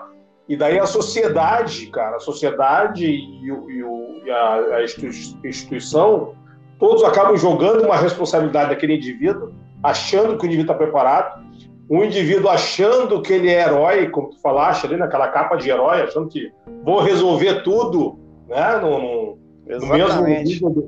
[0.48, 6.34] E daí a sociedade, cara, a sociedade e, o, e, o, e a, a, instituição,
[6.78, 11.44] todos acabam jogando uma responsabilidade daquele indivíduo, achando que o indivíduo está preparado,
[11.90, 16.02] um indivíduo achando que ele é herói, como tu falaste ali, naquela capa de herói,
[16.02, 16.52] achando que
[16.84, 20.82] vou resolver tudo, né, no, no, no mesmo nível do,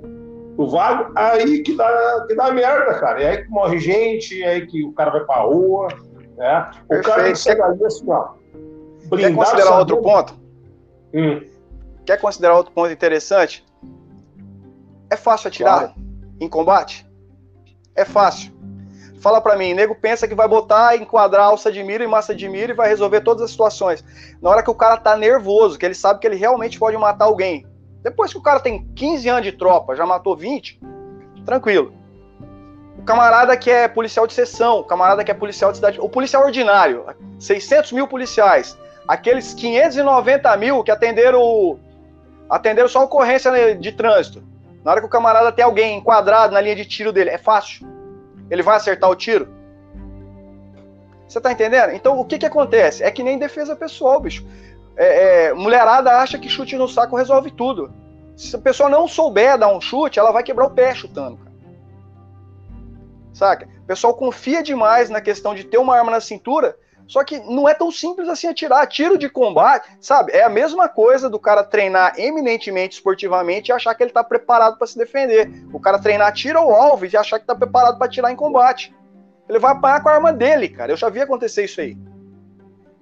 [0.58, 3.22] do vago, aí que dá, que dá merda, cara.
[3.22, 5.88] E aí que morre gente, aí que o cara vai pra rua,
[6.38, 6.72] né?
[6.86, 7.16] O Perfeito.
[7.16, 8.45] cara chega ali assim, ó
[9.10, 10.36] Quer considerar outro ponto?
[11.14, 11.42] Hum.
[12.06, 13.66] Quer considerar outro ponto interessante?
[15.10, 15.94] É fácil atirar claro.
[16.40, 17.06] em combate?
[17.96, 18.54] É fácil.
[19.22, 22.48] Fala para mim, nego pensa que vai botar, enquadrar alça de mira e massa de
[22.48, 24.04] mira e vai resolver todas as situações.
[24.40, 27.26] Na hora que o cara tá nervoso, que ele sabe que ele realmente pode matar
[27.26, 27.66] alguém.
[28.04, 30.80] Depois que o cara tem 15 anos de tropa, já matou 20,
[31.44, 31.92] tranquilo.
[33.00, 36.08] O camarada que é policial de sessão, o camarada que é policial de cidade, o
[36.08, 37.06] policial ordinário,
[37.40, 41.80] 600 mil policiais, aqueles 590 mil que atenderam,
[42.50, 44.44] atenderam só ocorrência de trânsito.
[44.84, 47.88] Na hora que o camarada tem alguém enquadrado na linha de tiro dele, é fácil.
[48.50, 49.48] Ele vai acertar o tiro?
[51.28, 51.92] Você tá entendendo?
[51.92, 53.04] Então, o que que acontece?
[53.04, 54.46] É que nem defesa pessoal, bicho.
[54.96, 57.92] É, é, mulherada acha que chute no saco resolve tudo.
[58.38, 61.56] Se a pessoa não souber dar um chute, ela vai quebrar o pé chutando, cara.
[63.34, 63.68] Saca?
[63.84, 67.70] O pessoal confia demais na questão de ter uma arma na cintura só que não
[67.70, 68.88] é tão simples assim atirar.
[68.88, 70.32] Tiro de combate, sabe?
[70.32, 74.78] É a mesma coisa do cara treinar eminentemente esportivamente e achar que ele tá preparado
[74.78, 75.52] para se defender.
[75.72, 78.94] O cara treinar tiro ao alvo e achar que tá preparado para atirar em combate.
[79.48, 80.92] Ele vai apanhar com a arma dele, cara.
[80.92, 81.96] Eu já vi acontecer isso aí.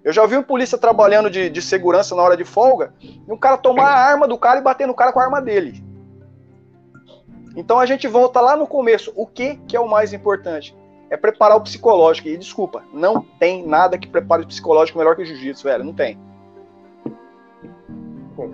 [0.03, 3.37] Eu já vi um polícia trabalhando de, de segurança na hora de folga e um
[3.37, 5.81] cara tomar a arma do cara e bater no cara com a arma dele.
[7.55, 9.13] Então a gente volta lá no começo.
[9.15, 10.75] O que, que é o mais importante?
[11.13, 12.28] É preparar o psicológico.
[12.28, 15.84] E desculpa, não tem nada que prepare o psicológico melhor que o jiu-jitsu, velho.
[15.84, 16.17] Não tem.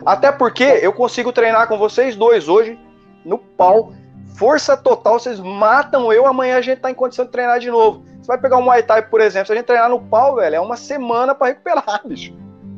[0.05, 2.77] Até porque eu consigo treinar com vocês dois hoje,
[3.23, 3.93] no pau,
[4.35, 8.03] força total, vocês matam eu, amanhã a gente tá em condição de treinar de novo.
[8.21, 10.55] Você vai pegar um Muay Thai, por exemplo, se a gente treinar no pau, velho,
[10.57, 12.33] é uma semana para recuperar, bicho.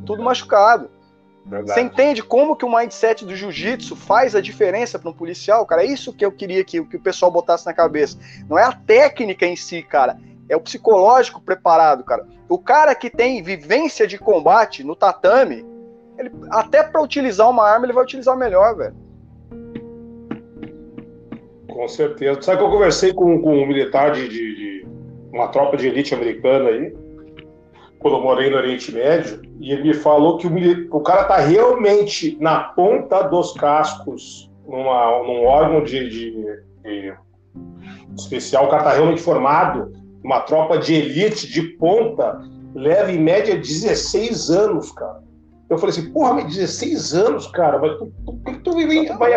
[0.06, 0.88] Tudo machucado.
[1.44, 1.74] Verdade.
[1.74, 5.82] Você entende como que o mindset do jiu-jitsu faz a diferença para um policial, cara?
[5.82, 8.16] É isso que eu queria que, que o pessoal botasse na cabeça.
[8.48, 10.16] Não é a técnica em si, cara.
[10.48, 12.26] É o psicológico preparado, cara.
[12.48, 15.64] O cara que tem vivência de combate no tatame,
[16.18, 18.94] ele, até para utilizar uma arma, ele vai utilizar melhor, velho.
[21.68, 22.42] Com certeza.
[22.42, 24.86] Sabe que eu conversei com, com um militar de, de, de
[25.32, 26.94] uma tropa de elite americana aí,
[28.02, 31.36] quando eu morei no Oriente Médio, e ele me falou que o, o cara tá
[31.36, 36.30] realmente na ponta dos cascos, numa, num órgão de, de,
[36.82, 37.14] de
[38.18, 42.42] especial, o cara tá realmente formado, uma tropa de elite de ponta,
[42.74, 45.22] leva em média 16 anos, cara.
[45.70, 48.72] Eu falei assim, porra, mas 16 anos, cara, mas tu, tu, tu,
[49.18, 49.32] vai,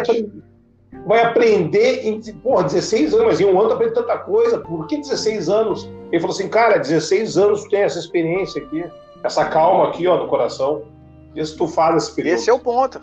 [1.06, 4.88] vai aprender em porra, 16 anos, mas em um ano tu aprende tanta coisa, por
[4.88, 5.90] que 16 anos?
[6.12, 8.86] Ele falou assim, cara, 16 anos tu tem essa experiência aqui,
[9.24, 10.84] essa calma aqui, ó, no coração.
[11.36, 12.36] Isso tu faz esse período.
[12.36, 13.02] Esse é o ponto.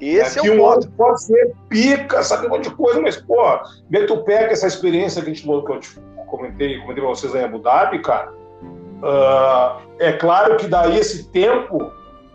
[0.00, 0.90] Esse é, é o ponto.
[0.92, 3.36] Pode ser pica, sabe um monte de coisa, mas, pô,
[4.06, 7.44] tu pega essa experiência que, a gente, que eu te comentei, comentei pra vocês em
[7.44, 8.32] Abu Dhabi, cara.
[9.02, 11.90] Uh, é claro que daí esse tempo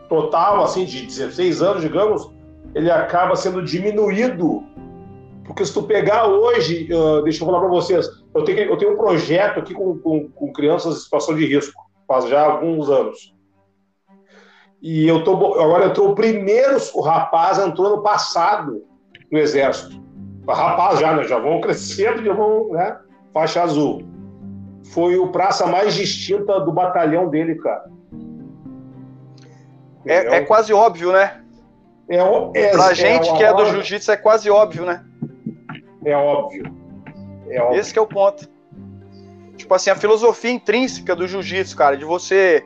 [0.09, 2.31] total, assim, de 16 anos, digamos,
[2.73, 4.63] ele acaba sendo diminuído
[5.45, 8.93] porque se tu pegar hoje, uh, deixa eu falar para vocês, eu tenho, eu tenho
[8.93, 13.33] um projeto aqui com, com, com, crianças em situação de risco, faz já alguns anos.
[14.81, 18.83] E eu tô, agora entrou o primeiro, o rapaz entrou no passado
[19.31, 20.03] no exército.
[20.47, 21.23] Rapaz já, né?
[21.23, 22.99] Já vão crescendo, já vão, né?
[23.33, 24.03] Faixa azul.
[24.91, 27.89] Foi o praça mais distinta do batalhão dele, cara.
[30.05, 31.41] É, é quase óbvio, né?
[32.07, 32.17] É,
[32.53, 35.03] é, pra gente é, que é do jiu-jitsu é quase óbvio, né?
[36.03, 36.84] É óbvio.
[37.47, 37.77] É.
[37.77, 38.47] Esse é o ponto.
[39.57, 42.65] Tipo assim, a filosofia intrínseca do jiu-jitsu, cara, de você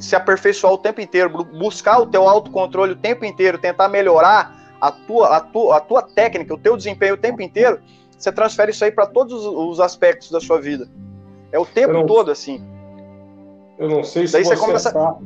[0.00, 4.90] se aperfeiçoar o tempo inteiro, buscar o teu autocontrole o tempo inteiro, tentar melhorar a
[4.90, 7.80] tua, a tua, a tua técnica, o teu desempenho o tempo inteiro,
[8.16, 10.88] você transfere isso aí para todos os aspectos da sua vida.
[11.52, 12.62] É o tempo não, todo assim.
[13.78, 15.24] Eu não sei se Daí você, você sabe,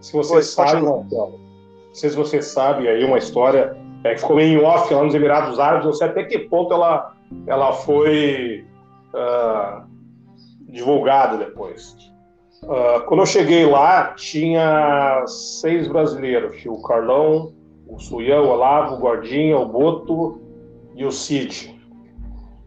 [0.00, 4.20] se você Pois, sabe, Marcelo, não sei se você sabe aí uma história é, que
[4.20, 7.14] ficou meio em off lá nos Emirados Árabes, não sei até que ponto ela,
[7.46, 8.66] ela foi
[9.14, 9.84] uh,
[10.68, 11.96] divulgada depois.
[12.62, 17.52] Uh, quando eu cheguei lá, tinha seis brasileiros: tinha o Carlão,
[17.86, 20.40] o Suião, o Olavo, o Gordinha, o Boto
[20.94, 21.78] e o Cid.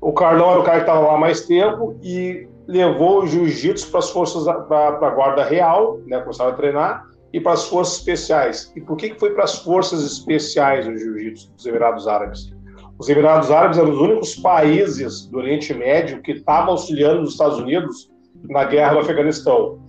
[0.01, 3.99] O Carlão era o cara que estava lá mais tempo e levou o jiu-jitsu para
[3.99, 8.71] as forças para a guarda real, né, começaram a treinar, e para as forças especiais.
[8.75, 12.53] E por que, que foi para as forças especiais o jiu-jitsu dos Emirados Árabes?
[12.99, 17.57] Os Emirados Árabes eram os únicos países do Oriente Médio que estavam auxiliando os Estados
[17.57, 18.11] Unidos
[18.43, 19.79] na guerra do Afeganistão.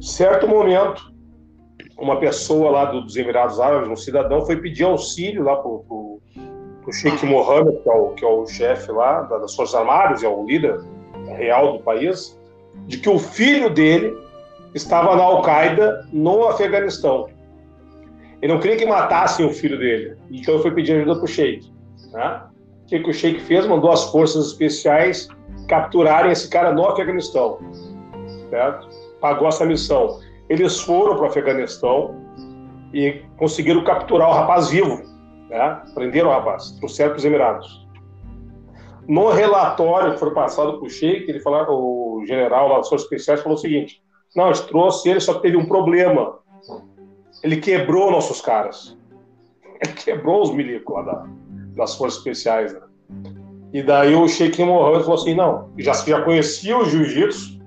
[0.00, 1.12] Certo momento,
[1.98, 6.20] uma pessoa lá dos Emirados Árabes, um cidadão, foi pedir auxílio lá para o
[6.92, 10.46] Sheikh Mohammed, que é o, que é o chefe lá das Forças Armadas, é o
[10.46, 10.80] líder
[11.36, 12.38] real do país,
[12.86, 14.16] de que o filho dele
[14.74, 17.28] estava na Al-Qaeda no Afeganistão.
[18.40, 21.77] Ele não queria que matassem o filho dele, então foi pedir ajuda para o Sheikh.
[22.12, 22.42] Né?
[22.84, 23.66] O que, o Sheikh fez?
[23.66, 25.28] Mandou as forças especiais
[25.68, 27.58] capturarem esse cara no Afeganistão.
[28.50, 28.88] Certo?
[29.20, 30.20] Pagou essa missão.
[30.48, 32.14] Eles foram para o Afeganistão
[32.92, 35.02] e conseguiram capturar o rapaz vivo.
[35.50, 35.82] Né?
[35.94, 37.88] Prenderam o rapaz, trouxeram para os Emirados.
[39.06, 43.06] No relatório que foi passado para o Sheik, ele falou, o general lá das Forças
[43.06, 44.02] Especiais falou o seguinte:
[44.36, 46.38] não, a gente trouxe ele, só teve um problema.
[47.42, 48.96] Ele quebrou nossos caras.
[49.80, 51.28] Ele quebrou os milicos lá da,
[51.78, 52.74] das Forças Especiais.
[52.74, 52.80] Né?
[53.72, 57.58] E daí o Sheik Mohammed falou assim: não, já, já conhecia o jiu-jitsu,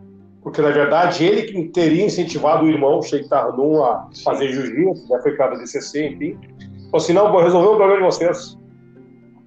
[0.43, 5.08] porque na verdade ele que teria incentivado o irmão, o Sheik Tarnum, a fazer jiu-jitsu,
[5.08, 6.38] já foi cara da DCC, enfim.
[6.86, 8.60] Falou assim: não, vou resolver o problema de vocês.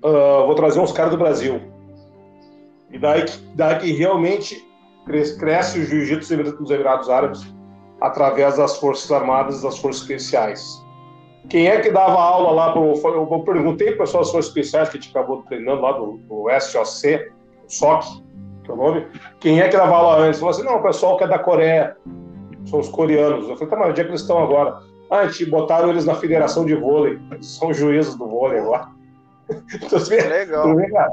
[0.02, 1.60] Uh, vou trazer uns caras do Brasil.
[2.90, 3.24] E daí,
[3.54, 4.64] daí que realmente
[5.04, 7.54] cresce, cresce o jiu-jitsu dos Emirados Árabes
[8.00, 10.83] através das Forças Armadas das Forças Especiais.
[11.48, 12.72] Quem é que dava aula lá?
[12.72, 16.46] Pro, eu perguntei para as Forças Especiais que a gente acabou treinando lá do, do
[16.60, 17.30] SOC,
[17.68, 18.22] SOC,
[18.64, 19.06] que é o nome.
[19.40, 20.40] Quem é que dava aula antes?
[20.40, 21.96] Falou assim: não, o pessoal que é da Coreia,
[22.66, 23.48] são os coreanos.
[23.48, 24.78] Eu falei: tá, mas onde é que eles estão agora?
[25.10, 28.88] Ah, a gente botaram eles na Federação de Vôlei, são juízes do vôlei agora.
[29.74, 30.62] então, Legal.
[30.62, 31.10] Tu vê, cara,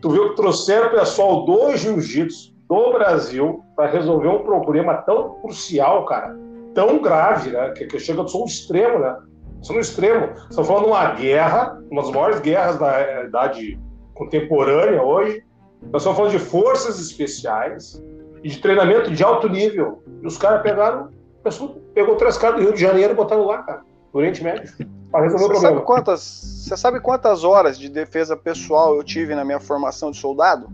[0.00, 5.34] Tu viu que trouxeram o pessoal do jiu-jitsu do Brasil para resolver um problema tão
[5.40, 6.36] crucial, cara,
[6.74, 7.70] tão grave, né?
[7.70, 9.16] Que, que chega do um extremo, né?
[9.62, 10.30] São no extremo.
[10.48, 13.78] Estão falando de uma guerra, uma das maiores guerras da idade
[14.14, 15.44] contemporânea hoje.
[15.92, 18.02] Nós estamos falando de forças especiais
[18.42, 20.02] e de treinamento de alto nível.
[20.22, 21.08] E os caras pegaram,
[21.42, 24.72] pessoa pegou três caras do Rio de Janeiro e botaram lá, cara, do Oriente Médio
[25.10, 25.74] para resolver você o problema.
[25.74, 30.18] Sabe quantas, você sabe quantas horas de defesa pessoal eu tive na minha formação de
[30.18, 30.68] soldado?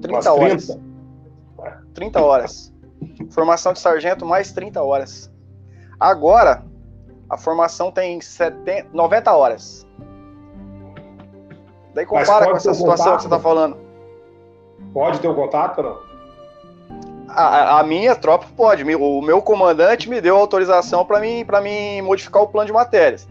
[0.00, 0.66] 30 horas.
[0.66, 0.82] 30?
[1.94, 2.72] 30 horas.
[3.30, 5.31] Formação de sargento mais 30 horas.
[6.02, 6.64] Agora,
[7.30, 9.86] a formação tem 70, 90 horas.
[11.94, 13.76] Daí compara com essa situação contato, que você está falando.
[14.92, 16.00] Pode ter o um contato não?
[17.28, 18.82] A, a, minha tropa pode.
[18.82, 23.28] O meu comandante me deu autorização para mim, para mim modificar o plano de matérias.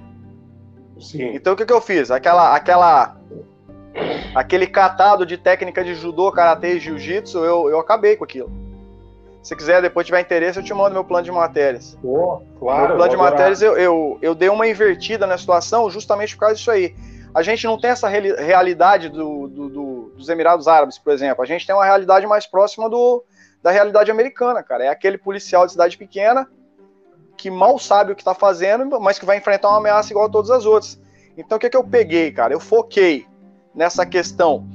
[0.97, 1.35] Sim.
[1.35, 2.09] Então o que, que eu fiz?
[2.09, 3.17] Aquela, aquela,
[4.33, 8.70] aquele catado de técnica de judô, karatê e jiu-jitsu, eu, eu acabei com aquilo.
[9.41, 11.97] Se quiser, depois tiver interesse, eu te mando meu plano de matérias.
[12.03, 12.89] Oh, claro.
[12.89, 16.55] No plano de matérias, eu, eu, eu dei uma invertida na situação justamente por causa
[16.55, 16.95] disso aí.
[17.33, 21.41] A gente não tem essa realidade do, do, do, dos Emirados Árabes, por exemplo.
[21.41, 23.23] A gente tem uma realidade mais próxima do,
[23.63, 24.85] da realidade americana, cara.
[24.85, 26.47] É aquele policial de cidade pequena
[27.37, 30.29] que mal sabe o que está fazendo, mas que vai enfrentar uma ameaça igual a
[30.29, 30.99] todas as outras.
[31.35, 32.53] Então o que, que eu peguei, cara?
[32.53, 33.25] Eu foquei
[33.73, 34.67] nessa questão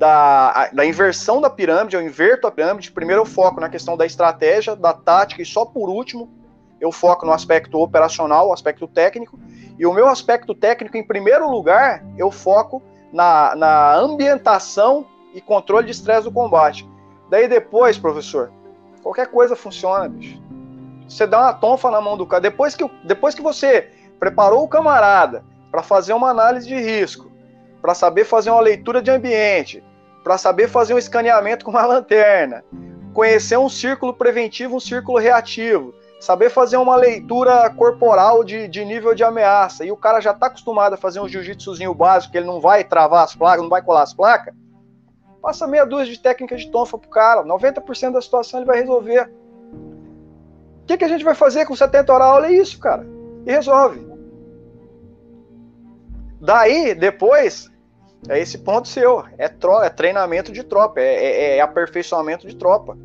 [0.00, 2.90] da, da inversão da pirâmide, eu inverto a pirâmide.
[2.90, 6.26] Primeiro eu foco na questão da estratégia, da tática, e só por último
[6.80, 9.38] eu foco no aspecto operacional, o aspecto técnico.
[9.78, 12.82] E o meu aspecto técnico, em primeiro lugar, eu foco
[13.12, 16.88] na, na ambientação e controle de estresse do combate.
[17.28, 18.50] Daí depois, professor,
[19.02, 20.40] qualquer coisa funciona, bicho.
[21.06, 22.40] Você dá uma tonfa na mão do cara.
[22.40, 27.30] Depois que, depois que você preparou o camarada para fazer uma análise de risco,
[27.82, 29.84] para saber fazer uma leitura de ambiente,
[30.22, 32.64] para saber fazer um escaneamento com uma lanterna,
[33.12, 39.14] conhecer um círculo preventivo, um círculo reativo, saber fazer uma leitura corporal de, de nível
[39.14, 42.46] de ameaça, e o cara já está acostumado a fazer um jiu-jitsuzinho básico, que ele
[42.46, 44.54] não vai travar as placas, não vai colar as placas,
[45.40, 49.30] Passa meia dúzia de técnicas de tonfa pro cara, 90% da situação ele vai resolver.
[50.82, 52.46] O que, que a gente vai fazer com 70 horas aula?
[52.46, 53.06] É isso, cara.
[53.46, 54.06] E resolve.
[56.40, 57.69] Daí, depois,
[58.28, 59.24] é esse ponto seu.
[59.38, 62.96] É, tro é treinamento de tropa, é, é, é, aperfeiçoamento de tropa.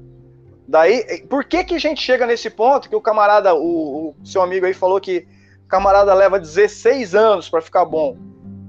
[0.68, 4.42] Daí, por que, que a gente chega nesse ponto que o camarada, o, o seu
[4.42, 5.28] amigo aí falou que
[5.68, 8.18] camarada leva 16 anos para ficar bom.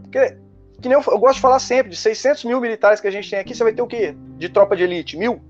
[0.03, 0.37] Porque,
[0.81, 3.31] que nem eu, eu, gosto de falar sempre, de 600 mil militares que a gente
[3.31, 4.15] tem aqui, você vai ter o quê?
[4.37, 5.17] De tropa de elite?
[5.17, 5.41] Mil?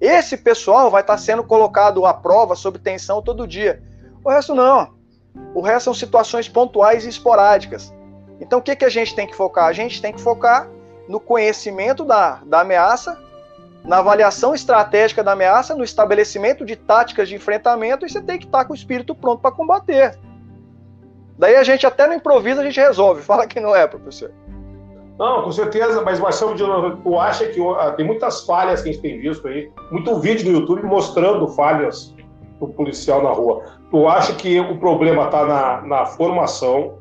[0.00, 3.82] Esse pessoal vai estar tá sendo colocado à prova sob tensão todo dia.
[4.22, 4.94] O resto não.
[5.54, 7.92] O resto são situações pontuais e esporádicas.
[8.40, 9.66] Então o que, que a gente tem que focar?
[9.66, 10.68] A gente tem que focar
[11.08, 13.18] no conhecimento da, da ameaça,
[13.84, 18.46] na avaliação estratégica da ameaça, no estabelecimento de táticas de enfrentamento e você tem que
[18.46, 20.18] estar com o espírito pronto para combater.
[21.38, 23.22] Daí a gente até no improviso a gente resolve.
[23.22, 24.32] Fala que não é, professor.
[25.18, 26.54] Não, com certeza, mas Marcelo,
[27.02, 27.60] tu acha que
[27.96, 32.14] tem muitas falhas que a gente tem visto aí, muito vídeo no YouTube mostrando falhas
[32.60, 33.62] do policial na rua.
[33.90, 36.98] Tu acha que o problema está na, na formação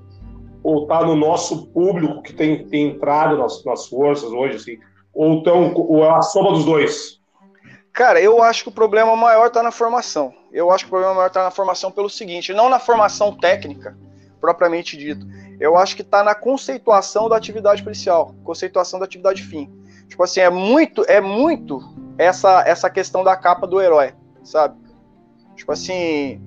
[0.65, 4.79] ou está no nosso público que tem, tem entrado nas, nas forças hoje, assim?
[5.13, 7.21] Ou, tão, ou é a soma dos dois?
[7.93, 10.33] Cara, eu acho que o problema maior está na formação.
[10.51, 13.95] Eu acho que o problema maior está na formação pelo seguinte, não na formação técnica,
[14.41, 15.23] propriamente dito.
[15.59, 19.71] Eu acho que está na conceituação da atividade policial, conceituação da atividade fim.
[20.09, 21.79] Tipo assim, é muito, é muito
[22.17, 24.75] essa essa questão da capa do herói, sabe?
[25.55, 26.41] Tipo assim,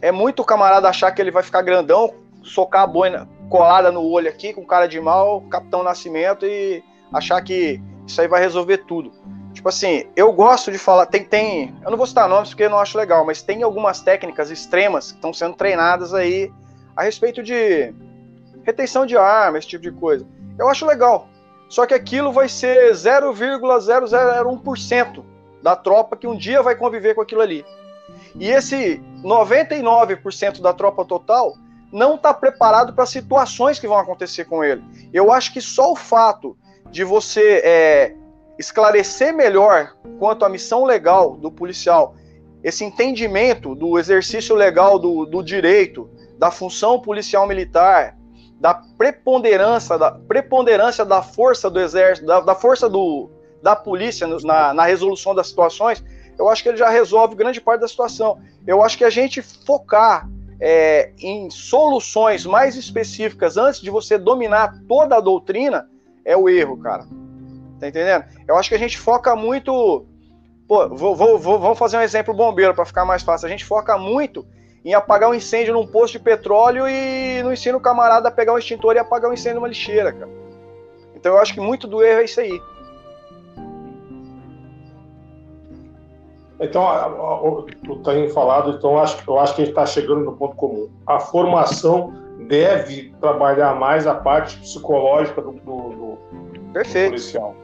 [0.00, 4.02] é muito o camarada achar que ele vai ficar grandão, socar a boina colada no
[4.02, 6.82] olho aqui, com cara de mal, Capitão Nascimento, e
[7.12, 9.12] achar que isso aí vai resolver tudo.
[9.52, 12.70] Tipo assim, eu gosto de falar, tem, tem, eu não vou citar nomes porque eu
[12.70, 16.52] não acho legal, mas tem algumas técnicas extremas que estão sendo treinadas aí
[16.96, 17.92] a respeito de
[18.64, 20.26] retenção de arma, esse tipo de coisa.
[20.58, 21.28] Eu acho legal.
[21.68, 25.24] Só que aquilo vai ser 0,001%
[25.62, 27.64] da tropa que um dia vai conviver com aquilo ali.
[28.38, 31.54] E esse 99% da tropa total
[31.92, 34.82] não está preparado para situações que vão acontecer com ele.
[35.12, 36.56] Eu acho que só o fato
[36.90, 38.14] de você é,
[38.58, 42.14] esclarecer melhor quanto à missão legal do policial,
[42.62, 48.16] esse entendimento do exercício legal do, do direito, da função policial militar,
[48.60, 53.30] da preponderância da, preponderância da força do exército, da, da força do,
[53.62, 56.02] da polícia na, na resolução das situações,
[56.36, 58.40] eu acho que ele já resolve grande parte da situação.
[58.66, 60.28] Eu acho que a gente focar
[60.60, 65.88] é, em soluções mais específicas antes de você dominar toda a doutrina
[66.24, 67.06] é o erro, cara.
[67.78, 68.24] Tá entendendo?
[68.46, 70.04] Eu acho que a gente foca muito.
[70.66, 73.46] Pô, vou, vou, vou, vamos fazer um exemplo bombeiro para ficar mais fácil.
[73.46, 74.46] A gente foca muito
[74.84, 78.52] em apagar um incêndio num posto de petróleo e não ensina o camarada a pegar
[78.52, 80.30] um extintor e apagar um incêndio numa lixeira, cara.
[81.14, 82.60] Então eu acho que muito do erro é isso aí.
[86.60, 90.36] Então, tu tem falado, então eu acho, eu acho que a gente está chegando no
[90.36, 90.88] ponto comum.
[91.06, 92.12] A formação
[92.48, 96.18] deve trabalhar mais a parte psicológica do, do, do,
[96.72, 97.54] do policial.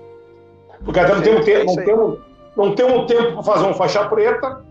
[0.85, 2.19] Porque até não temos tempo, não temos,
[2.57, 4.65] não temos tempo para fazer uma faixa preta,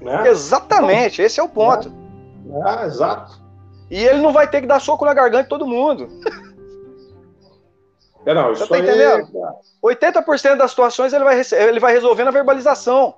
[0.00, 0.28] né?
[0.28, 1.90] Exatamente, esse é o ponto.
[2.50, 3.40] É, é, exato.
[3.90, 6.08] E ele não vai ter que dar soco na garganta de todo mundo.
[8.26, 9.28] É, não, isso Você tá entendendo?
[9.82, 9.86] É...
[9.86, 13.14] 80% das situações ele vai, ele vai resolver na verbalização.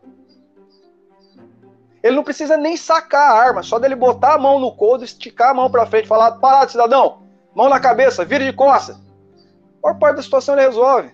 [2.03, 5.51] Ele não precisa nem sacar a arma, só dele botar a mão no couro, esticar
[5.51, 7.18] a mão para frente, falar: parado, cidadão,
[7.55, 8.96] mão na cabeça, vira de costas.
[8.96, 11.11] A maior parte da situação ele resolve.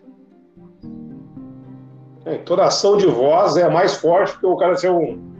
[2.27, 5.35] A é, entonação de voz é mais forte que o cara ser um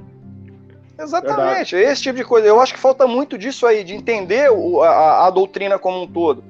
[0.99, 1.93] Exatamente, Verdade.
[1.93, 2.47] esse tipo de coisa.
[2.47, 6.07] Eu acho que falta muito disso aí, de entender o, a, a, doutrina como um
[6.07, 6.45] todo.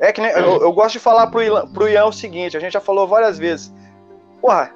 [0.00, 2.72] É que eu, eu, gosto de falar pro, Ilan, pro Ian o seguinte: a gente
[2.72, 3.72] já falou várias vezes.
[4.40, 4.72] Porra,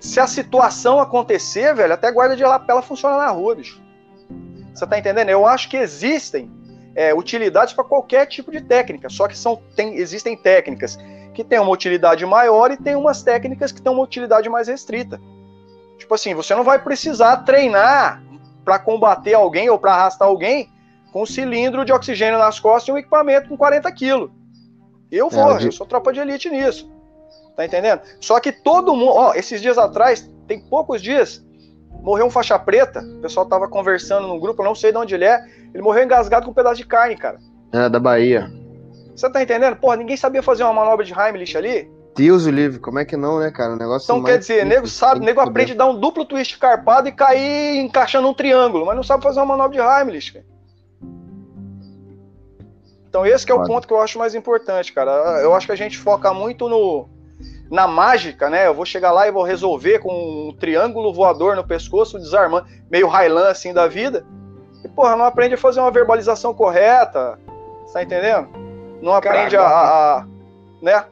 [0.00, 3.82] se a situação acontecer, velho, até guarda de lapela funciona na rua, bicho.
[4.74, 5.30] Você tá entendendo?
[5.30, 6.50] Eu acho que existem
[6.94, 10.98] é, utilidades para qualquer tipo de técnica, só que são, tem, existem técnicas
[11.34, 15.20] que têm uma utilidade maior e tem umas técnicas que têm uma utilidade mais restrita.
[15.98, 18.22] Tipo assim, você não vai precisar treinar
[18.64, 20.70] para combater alguém ou para arrastar alguém
[21.12, 24.30] com um cilindro de oxigênio nas costas e um equipamento com 40 quilos.
[25.10, 26.90] Eu vou, é, eu sou tropa de elite nisso.
[27.56, 28.02] Tá entendendo?
[28.20, 31.42] Só que todo mundo, ó, esses dias atrás, tem poucos dias,
[32.02, 33.00] morreu um faixa preta.
[33.00, 35.42] O pessoal tava conversando no grupo, eu não sei de onde ele é.
[35.72, 37.38] Ele morreu engasgado com um pedaço de carne, cara.
[37.72, 38.52] É, da Bahia.
[39.14, 39.76] Você tá entendendo?
[39.76, 41.90] Porra, ninguém sabia fazer uma manobra de Heimlich ali.
[42.14, 43.72] Deus o livre, como é que não, né, cara?
[43.72, 47.08] O negócio Então quer dizer, nego sabe, nego aprende a dar um duplo twist carpado
[47.08, 50.44] e cair encaixando um triângulo, mas não sabe fazer uma manobra de Heimlich, cara.
[53.08, 55.10] Então esse é o ponto que eu acho mais importante, cara.
[55.42, 57.08] Eu acho que a gente foca muito no
[57.70, 58.66] na mágica, né?
[58.66, 63.08] Eu vou chegar lá e vou resolver com um triângulo voador no pescoço, desarmando, meio
[63.08, 64.24] Railan assim da vida.
[64.84, 67.38] E, porra, não aprende a fazer uma verbalização correta,
[67.92, 68.48] tá entendendo?
[69.02, 69.74] Não aprende Caraca.
[69.74, 70.26] a, a,
[70.80, 71.04] né?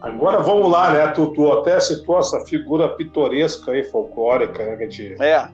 [0.00, 1.06] Agora vamos lá, né?
[1.08, 4.76] Tu, tu até citou essa figura pitoresca aí, folclórica, né?
[4.76, 5.22] Que a gente...
[5.22, 5.36] É.
[5.36, 5.50] a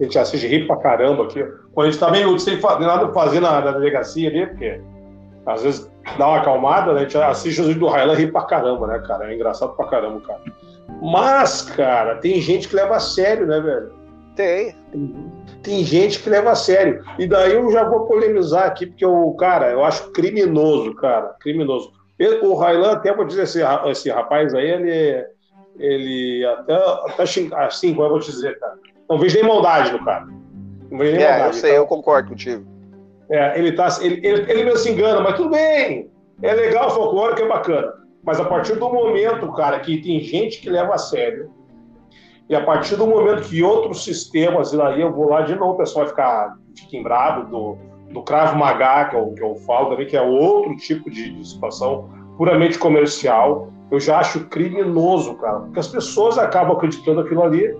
[0.00, 1.42] gente assiste rir pra caramba aqui.
[1.72, 4.80] Quando a gente tá meio sem nada pra fazer na, na, delegacia ali, porque
[5.46, 7.00] às vezes dá uma acalmada, né?
[7.00, 9.30] A gente assiste os do Railan rir pra caramba, né, cara?
[9.30, 10.40] É engraçado pra caramba, cara.
[11.02, 13.92] Mas, cara, tem gente que leva a sério, né, velho?
[14.34, 14.74] Tem.
[15.62, 17.04] Tem gente que leva a sério.
[17.18, 21.34] E daí eu já vou polemizar aqui, porque o cara, eu acho criminoso, cara.
[21.40, 21.92] Criminoso.
[22.42, 25.26] O Railan, até vou dizer, esse, esse rapaz aí, ele,
[25.78, 28.74] ele até, até assim, como eu vou te dizer, cara.
[29.08, 30.26] Não vejo nem maldade no cara.
[30.90, 31.56] Não vejo nem é, maldade.
[31.56, 31.76] Eu sei, tá?
[31.76, 32.79] eu concordo contigo.
[33.30, 36.10] É, ele, tá, ele, ele, ele mesmo se engana, mas tudo bem.
[36.42, 37.92] É legal o folclore, é bacana.
[38.24, 41.50] Mas a partir do momento, cara, que tem gente que leva a sério,
[42.48, 45.74] e a partir do momento que outros sistemas, e aí eu vou lá de novo,
[45.74, 47.78] o pessoal vai ficar fiquem bravo do,
[48.12, 51.48] do Krav Maga, que eu, que eu falo também, que é outro tipo de, de
[51.48, 57.76] situação puramente comercial, eu já acho criminoso, cara, porque as pessoas acabam acreditando aquilo ali,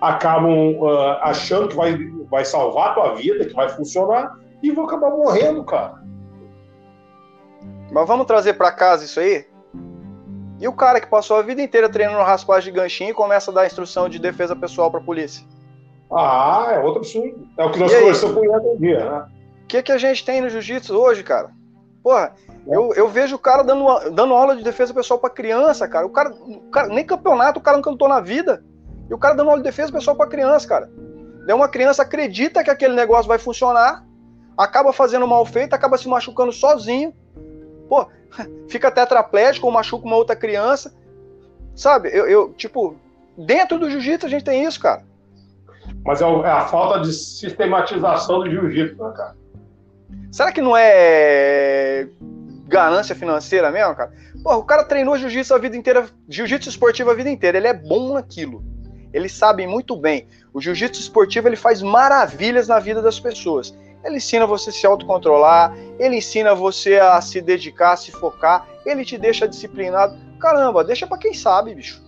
[0.00, 1.98] acabam uh, achando que vai,
[2.30, 6.02] vai salvar a tua vida, que vai funcionar, e vão acabar morrendo, cara.
[7.90, 9.46] Mas vamos trazer para casa isso aí?
[10.60, 13.54] E o cara que passou a vida inteira treinando raspagem de ganchinho e começa a
[13.54, 15.44] dar instrução de defesa pessoal para polícia?
[16.12, 17.48] Ah, é outro absurdo.
[17.56, 19.26] É o que nós conversamos com ele um dia, né?
[19.62, 21.50] O que, que a gente tem no jiu-jitsu hoje, cara?
[22.02, 22.34] Porra,
[22.66, 26.06] eu, eu vejo o cara dando, dando aula de defesa pessoal para criança, cara.
[26.06, 26.30] O, cara.
[26.30, 26.88] o cara.
[26.88, 28.62] Nem campeonato o cara não cantou na vida.
[29.08, 30.90] E o cara dando aula de defesa pessoal para criança, cara.
[31.46, 34.04] Daí uma criança acredita que aquele negócio vai funcionar,
[34.60, 37.14] acaba fazendo mal feito, acaba se machucando sozinho.
[37.88, 38.06] Pô,
[38.68, 40.94] fica tetraplégico ou machuca uma outra criança.
[41.74, 42.10] Sabe?
[42.12, 42.96] Eu, eu tipo,
[43.36, 45.02] dentro do jiu-jitsu a gente tem isso, cara.
[46.04, 49.36] Mas é, é a falta de sistematização do jiu-jitsu, né, cara?
[50.30, 52.06] Será que não é
[52.66, 54.12] ganância financeira mesmo, cara?
[54.42, 57.74] Porra, o cara treinou jiu-jitsu a vida inteira, jiu-jitsu esportivo a vida inteira, ele é
[57.74, 58.62] bom naquilo.
[59.12, 60.28] Ele sabe muito bem.
[60.52, 63.74] O jiu-jitsu esportivo ele faz maravilhas na vida das pessoas.
[64.02, 68.66] Ele ensina você a se autocontrolar, ele ensina você a se dedicar, a se focar,
[68.84, 70.16] ele te deixa disciplinado.
[70.38, 72.02] Caramba, deixa para quem sabe, bicho.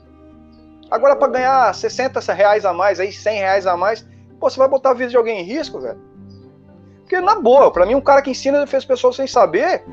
[0.90, 4.06] Agora, para ganhar 60 reais a mais, aí 100 reais a mais,
[4.38, 5.98] pô, você vai botar a vida de alguém em risco, velho?
[7.00, 9.84] Porque, na boa, para mim, um cara que ensina defesa pessoal sem saber,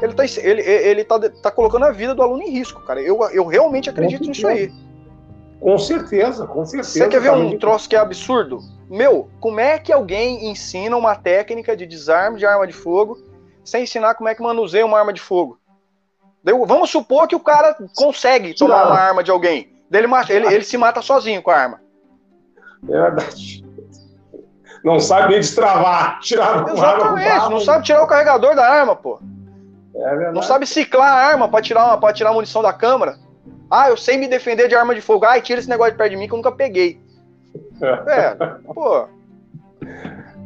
[0.00, 3.00] ele tá, ele, ele tá, tá colocando a vida do aluno em risco, cara.
[3.00, 4.72] Eu, eu realmente acredito nisso aí.
[5.60, 6.90] Com certeza, com certeza.
[6.90, 8.58] Você quer ver um troço que é absurdo?
[8.92, 13.16] Meu, como é que alguém ensina uma técnica de desarme de arma de fogo
[13.64, 15.58] sem ensinar como é que manuseia uma arma de fogo?
[16.44, 19.72] Vamos supor que o cara consegue tomar uma arma de alguém.
[19.90, 21.80] Ele, ele, ele se mata sozinho com a arma.
[22.86, 23.64] É verdade.
[24.84, 29.18] Não sabe nem destravar, tirar Exatamente, arma não sabe tirar o carregador da arma, pô.
[29.94, 30.34] É verdade.
[30.34, 33.16] Não sabe ciclar a arma para tirar, uma, pra tirar a munição da câmara.
[33.70, 35.24] Ah, eu sei me defender de arma de fogo.
[35.24, 37.00] Ai, tira esse negócio de perto de mim que eu nunca peguei.
[37.82, 38.34] É,
[38.72, 39.08] pô.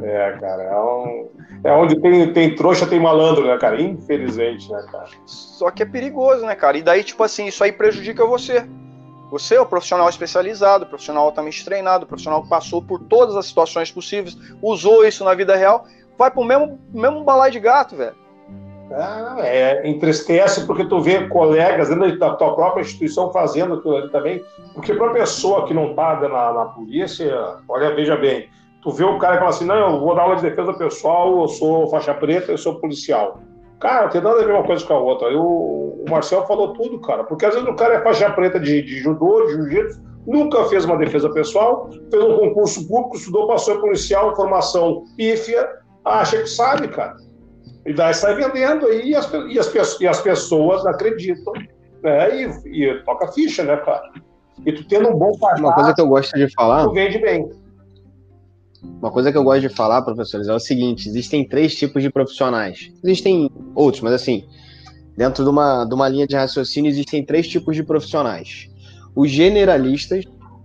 [0.03, 1.31] É, cara, é, um,
[1.65, 3.81] é onde tem, tem trouxa, tem malandro, né, cara?
[3.81, 5.07] Infelizmente, né, cara?
[5.25, 6.77] Só que é perigoso, né, cara?
[6.77, 8.67] E daí, tipo assim, isso aí prejudica você.
[9.31, 13.91] Você é o profissional especializado, profissional altamente treinado, profissional que passou por todas as situações
[13.91, 15.85] possíveis, usou isso na vida real,
[16.17, 18.15] vai pro mesmo, mesmo balai de gato, velho.
[18.93, 24.11] Ah, é, entristece porque tu vê colegas dentro da tua própria instituição fazendo aquilo ali
[24.11, 24.45] também.
[24.75, 28.49] Porque para pessoa que não está na, na polícia, olha, veja bem,
[28.83, 31.41] tu vê o cara que fala assim: não, eu vou dar aula de defesa pessoal,
[31.41, 33.41] eu sou faixa preta, eu sou policial.
[33.81, 35.29] Cara, tem nada a ver uma coisa com a outra.
[35.29, 37.25] Eu, o Marcel falou tudo, cara.
[37.25, 40.85] Porque às vezes o cara é faixa preta de, de judô, de jiu-jitsu, nunca fez
[40.85, 45.69] uma defesa pessoal, fez um concurso público, estudou, passou policial, formação pífia,
[46.05, 47.17] acha que sabe, cara.
[47.87, 51.53] E daí sai vendendo aí e as, e as, e as pessoas acreditam,
[52.03, 52.43] né?
[52.43, 54.11] E, e, toca ficha, né, cara?
[54.65, 55.69] E tu tendo um bom parceiro.
[55.69, 56.85] Uma coisa que eu gosto de falar.
[56.85, 57.49] Tu vende bem.
[58.83, 62.11] Uma coisa que eu gosto de falar, professores, é o seguinte: existem três tipos de
[62.11, 62.91] profissionais.
[63.05, 64.45] Existem outros, mas assim,
[65.17, 68.69] dentro de uma, de uma linha de raciocínio, existem três tipos de profissionais.
[69.15, 70.25] Os generalistas,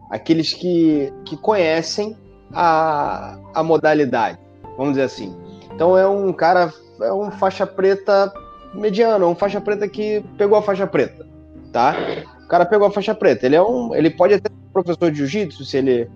[0.09, 2.17] aqueles que, que conhecem
[2.51, 4.39] a, a modalidade,
[4.75, 5.35] vamos dizer assim.
[5.73, 8.31] Então é um cara é um faixa preta
[8.73, 11.27] mediano, é um faixa preta que pegou a faixa preta,
[11.71, 11.95] tá?
[12.43, 13.45] O cara pegou a faixa preta.
[13.45, 16.09] Ele é um, ele pode até ser professor de jiu-jitsu se ele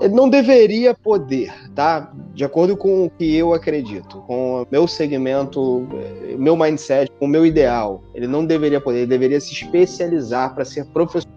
[0.00, 2.10] ele não deveria poder, tá?
[2.34, 5.86] De acordo com o que eu acredito, com o meu segmento,
[6.38, 10.64] meu mindset, com o meu ideal, ele não deveria poder, ele deveria se especializar para
[10.64, 11.30] ser professor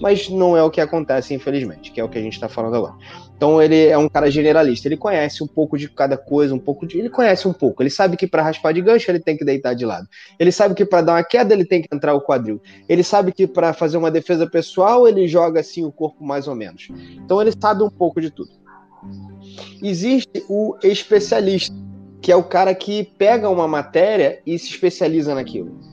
[0.00, 2.76] mas não é o que acontece, infelizmente, que é o que a gente está falando
[2.76, 2.94] agora.
[3.36, 6.86] Então ele é um cara generalista, ele conhece um pouco de cada coisa, um pouco
[6.86, 6.98] de.
[6.98, 9.74] Ele conhece um pouco, ele sabe que para raspar de gancho ele tem que deitar
[9.74, 10.08] de lado.
[10.38, 12.60] Ele sabe que para dar uma queda ele tem que entrar o quadril.
[12.88, 16.54] Ele sabe que para fazer uma defesa pessoal ele joga assim o corpo mais ou
[16.56, 16.88] menos.
[17.14, 18.50] Então ele sabe um pouco de tudo.
[19.80, 21.74] Existe o especialista,
[22.20, 25.87] que é o cara que pega uma matéria e se especializa naquilo.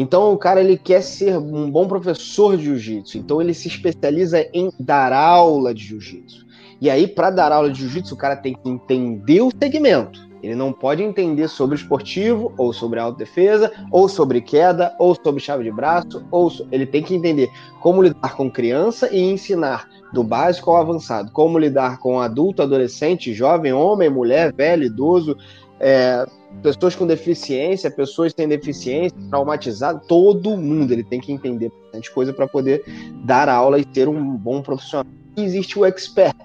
[0.00, 4.46] Então o cara ele quer ser um bom professor de jiu-jitsu, então ele se especializa
[4.54, 6.46] em dar aula de jiu-jitsu.
[6.80, 10.28] E aí para dar aula de jiu-jitsu o cara tem que entender o segmento.
[10.40, 15.64] Ele não pode entender sobre esportivo, ou sobre autodefesa, ou sobre queda, ou sobre chave
[15.64, 16.64] de braço, ou so...
[16.70, 21.58] ele tem que entender como lidar com criança e ensinar do básico ao avançado, como
[21.58, 25.36] lidar com adulto, adolescente, jovem, homem, mulher, velho, idoso,
[25.80, 26.24] é,
[26.62, 32.32] pessoas com deficiência, pessoas sem deficiência, traumatizado, todo mundo ele tem que entender bastante coisa
[32.32, 32.82] para poder
[33.24, 35.06] dar aula e ser um bom profissional.
[35.36, 36.36] E existe o expert.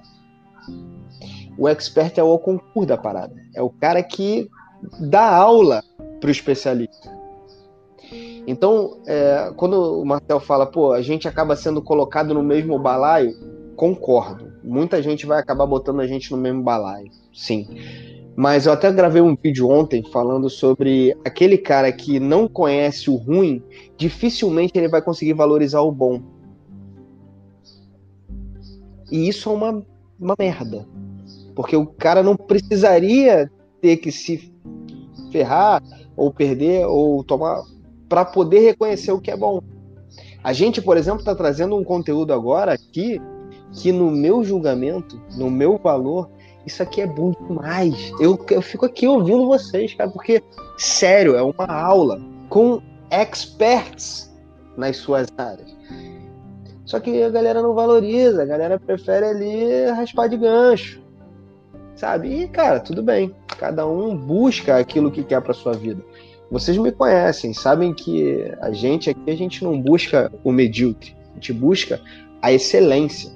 [1.58, 3.34] O expert é o concurso da parada.
[3.56, 4.50] É o cara que
[5.00, 5.84] dá aula
[6.20, 7.12] para o especialista.
[8.46, 13.34] Então, é, quando o Marcel fala, pô, a gente acaba sendo colocado no mesmo balaio,
[13.76, 14.54] concordo.
[14.64, 17.68] Muita gente vai acabar botando a gente no mesmo balaio, sim.
[18.36, 23.16] Mas eu até gravei um vídeo ontem falando sobre aquele cara que não conhece o
[23.16, 23.62] ruim,
[23.96, 26.22] dificilmente ele vai conseguir valorizar o bom.
[29.12, 29.86] E isso é uma,
[30.20, 30.88] uma merda.
[31.56, 34.52] Porque o cara não precisaria ter que se
[35.32, 35.84] ferrar,
[36.16, 37.62] ou perder, ou tomar.
[38.10, 39.62] para poder reconhecer o que é bom.
[40.44, 43.22] A gente, por exemplo, está trazendo um conteúdo agora aqui
[43.72, 46.30] que, no meu julgamento, no meu valor,
[46.66, 48.12] isso aqui é bom demais.
[48.20, 50.42] Eu, eu fico aqui ouvindo vocês, cara, porque,
[50.78, 54.32] sério, é uma aula com experts
[54.78, 55.76] nas suas áreas.
[56.86, 61.02] Só que a galera não valoriza, a galera prefere ali raspar de gancho.
[61.96, 62.44] Sabe?
[62.44, 63.34] E, cara, tudo bem.
[63.58, 66.04] Cada um busca aquilo que quer para sua vida.
[66.52, 71.16] Vocês me conhecem, sabem que a gente aqui, a gente não busca o medíocre.
[71.32, 72.00] A gente busca
[72.42, 73.32] a excelência.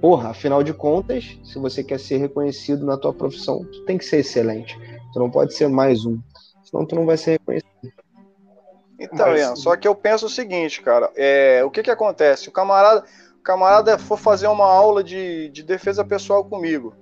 [0.00, 4.04] Porra, afinal de contas, se você quer ser reconhecido na tua profissão, tu tem que
[4.04, 4.78] ser excelente.
[5.12, 6.18] Tu não pode ser mais um.
[6.62, 7.68] Senão tu não vai ser reconhecido.
[8.98, 9.40] Então, Mas...
[9.40, 11.10] Ian, só que eu penso o seguinte, cara.
[11.16, 12.48] É, o que que acontece?
[12.48, 13.04] O camarada,
[13.38, 16.94] o camarada for fazer uma aula de, de defesa pessoal comigo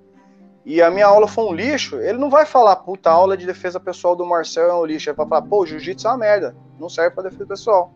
[0.66, 3.46] e a minha aula for um lixo, ele não vai falar, puta, a aula de
[3.46, 5.08] defesa pessoal do Marcel é um lixo.
[5.08, 6.56] Ele vai falar, pô, jiu-jitsu é uma merda.
[6.76, 7.94] Não serve pra defesa pessoal.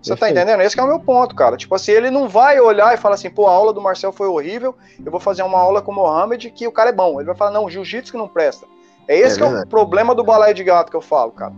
[0.00, 0.60] Você tá entendendo?
[0.60, 1.56] Esse é o meu ponto, cara.
[1.56, 4.28] Tipo assim, ele não vai olhar e falar assim, pô, a aula do Marcel foi
[4.28, 4.74] horrível,
[5.04, 7.20] eu vou fazer uma aula com o Mohamed que o cara é bom.
[7.20, 8.66] Ele vai falar, não, jiu-jitsu que não presta.
[9.08, 11.52] É esse é que é o problema do balaio de gato que eu falo, cara.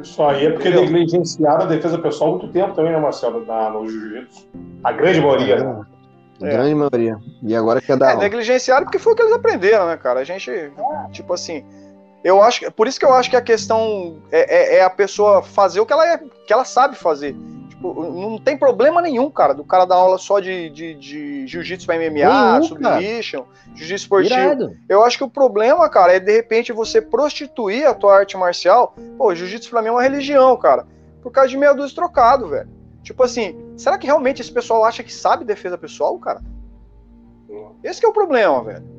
[0.00, 3.70] Isso aí é porque negligenciaram a defesa pessoal há muito tempo também, né, Marcelo, na,
[3.70, 4.46] no jiu-jitsu.
[4.84, 5.64] A grande maioria, é.
[5.64, 5.86] né?
[6.40, 6.50] É.
[6.50, 7.18] Grande maioria.
[7.42, 8.12] E agora quer dar.
[8.12, 10.20] É, negligenciaram porque foi o que eles aprenderam, né, cara?
[10.20, 10.50] A gente,
[11.10, 11.64] tipo assim.
[12.24, 15.42] Eu acho, por isso que eu acho que a questão é, é, é a pessoa
[15.42, 17.36] fazer o que ela, é, que ela sabe fazer.
[17.68, 21.86] Tipo, não tem problema nenhum, cara, do cara dar aula só de, de, de jiu-jitsu
[21.86, 23.44] pra MMA, submission,
[23.74, 24.34] jiu-jitsu esportivo.
[24.34, 24.72] Irado.
[24.88, 28.96] Eu acho que o problema, cara, é de repente você prostituir a tua arte marcial.
[29.16, 30.86] Pô, jiu-jitsu pra mim é uma religião, cara.
[31.22, 32.68] Por causa de meia dúzia trocado, velho.
[33.04, 36.42] Tipo assim, será que realmente esse pessoal acha que sabe defesa pessoal, cara?
[37.82, 38.97] Esse é o problema, velho.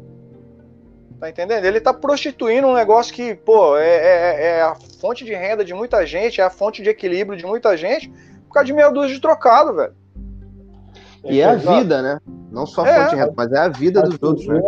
[1.20, 1.66] Tá entendendo?
[1.66, 5.74] Ele tá prostituindo um negócio que, pô, é, é, é, a fonte de renda de
[5.74, 8.10] muita gente, é a fonte de equilíbrio de muita gente,
[8.48, 9.94] por causa de meia dúzia de trocado, velho.
[11.26, 12.20] E é a vida, né?
[12.50, 12.96] Não só a é.
[12.96, 14.62] fonte de renda, mas é a vida dos outros, né?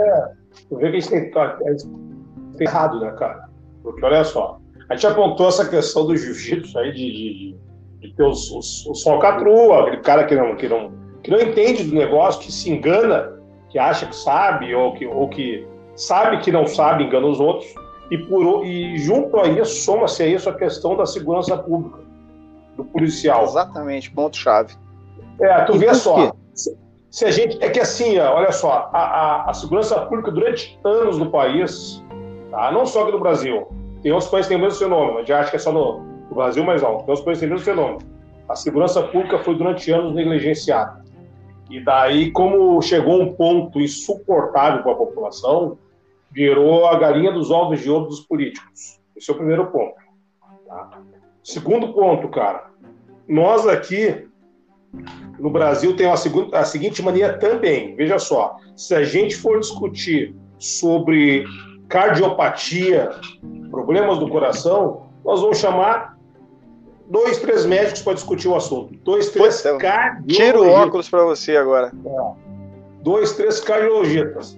[0.68, 3.49] Tu vê que a gente tem, tem errado, né, cara?
[3.82, 7.56] Porque olha só, a gente apontou essa questão do jiu-jitsu aí de, de
[8.02, 10.91] de ter os, os, os falcatrua, aquele cara que não, que, não,
[11.22, 13.39] que não entende do negócio, que se engana,
[13.70, 17.73] que acha que sabe, ou que, ou que sabe que não sabe, engana os outros.
[18.09, 21.99] E, por, e junto a isso, soma-se a isso a questão da segurança pública,
[22.75, 23.43] do policial.
[23.43, 24.75] Exatamente, ponto-chave.
[25.39, 26.33] É, tu e vê só.
[26.53, 26.77] Se,
[27.09, 27.57] se, a gente.
[27.63, 32.03] É que assim, olha só, a, a, a, segurança pública durante anos no país,
[32.51, 32.71] tá?
[32.71, 33.67] não só aqui no Brasil,
[34.03, 36.01] tem outros países que têm o mesmo fenômeno, a gente acha que é só no,
[36.29, 37.07] o Brasil mais alto.
[37.07, 37.99] Nós conhecemos o fenômeno.
[38.49, 41.01] A segurança pública foi durante anos negligenciada.
[41.72, 45.78] E daí, como chegou um ponto insuportável para a população,
[46.30, 48.99] virou a galinha dos ovos de ouro dos políticos.
[49.15, 49.95] Esse é o primeiro ponto.
[50.67, 51.01] Tá?
[51.41, 52.72] Segundo ponto, cara,
[53.28, 54.28] nós aqui
[55.39, 57.95] no Brasil tem segunda, a seguinte mania também.
[57.95, 61.45] Veja só, se a gente for discutir sobre
[61.88, 63.11] cardiopatia,
[63.69, 66.17] problemas do coração, nós vamos chamar
[67.12, 68.95] dois, três médicos para discutir o assunto.
[69.03, 70.38] Dois, três é, cardiologistas.
[70.38, 71.91] Tira o óculos para você agora.
[72.05, 72.41] É.
[73.03, 74.57] Dois, três cardiologistas.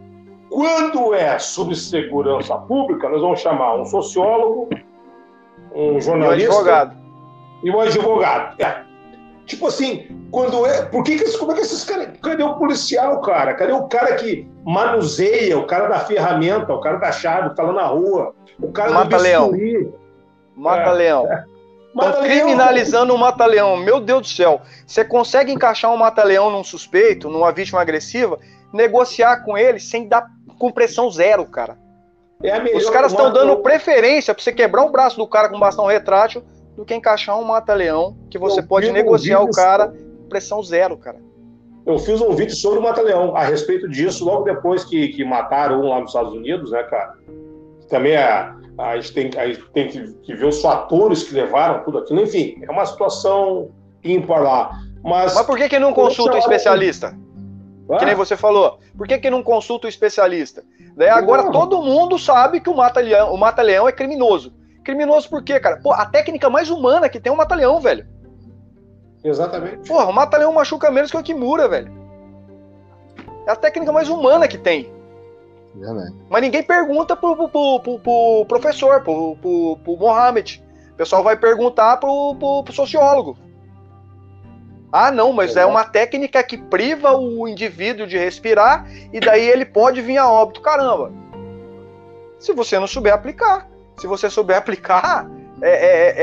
[0.50, 4.70] Quando é sobre segurança pública, nós vamos chamar um sociólogo,
[5.74, 6.44] um jornalista.
[6.44, 6.98] E um advogado.
[7.64, 8.62] E um advogado.
[8.62, 8.84] É.
[9.48, 10.86] Tipo assim, quando é.
[10.86, 12.10] Por que, que como é que esses caras.
[12.22, 13.56] Cadê o policial, cara?
[13.56, 17.64] Cadê o cara que manuseia, o cara da ferramenta, o cara da chave, que tá
[17.64, 19.52] lá na rua, o cara Mata do leão.
[19.52, 19.94] bisturi?
[20.56, 21.26] Mata-leão.
[21.32, 21.46] É.
[21.96, 23.78] Estão criminalizando o mata-leão.
[23.78, 24.62] Meu Deus do céu.
[24.86, 28.40] Você consegue encaixar um mata-leão num suspeito, numa vítima agressiva,
[28.74, 30.26] negociar com ele sem dar
[30.58, 31.78] com pressão zero, cara.
[32.42, 35.50] É a melhor- Os caras estão dando preferência pra você quebrar o braço do cara
[35.50, 36.44] com bastão retrátil
[36.76, 40.28] do que encaixar um mata-leão que você Eu pode vi um negociar o cara com
[40.28, 41.18] pressão zero, cara.
[41.86, 45.82] Eu fiz um vídeo sobre o Mata-Leão a respeito disso, logo depois que, que mataram
[45.82, 47.14] um lá nos Estados Unidos, né, cara?
[47.90, 51.84] Também a, a gente tem, a gente tem que, que ver os fatores que levaram
[51.84, 52.22] tudo aquilo.
[52.22, 53.70] Enfim, é uma situação
[54.04, 54.72] ímpar lá.
[55.04, 57.16] Mas, Mas por que, que não consulta o especialista?
[57.90, 58.80] Ah, Que nem você falou.
[58.98, 60.64] Por que, que não consulta o especialista?
[60.96, 61.52] Daí agora Não.
[61.52, 64.54] todo mundo sabe que o mata-leão o mata-leão é criminoso.
[64.84, 65.80] Criminoso por quê, cara?
[65.82, 68.06] Pô, a técnica mais humana que tem é o mata-leão, velho.
[69.24, 69.88] Exatamente.
[69.88, 71.92] Porra, o mata-leão machuca menos que o Kimura, velho.
[73.48, 74.93] É a técnica mais humana que tem.
[75.76, 76.14] Verdade.
[76.30, 80.64] Mas ninguém pergunta pro, pro, pro- pro- pro professor, pro, pro, pro Mohamed.
[80.92, 83.38] O pessoal vai perguntar pro, pro- pro sociólogo.
[84.92, 89.66] Ah, não, mas é uma técnica que priva o indivíduo de respirar e daí ele
[89.66, 90.62] pode vir a óbito.
[90.62, 91.12] Caramba.
[92.38, 93.68] Se você não souber aplicar.
[93.98, 95.28] Se você souber aplicar,
[95.64, 95.70] é-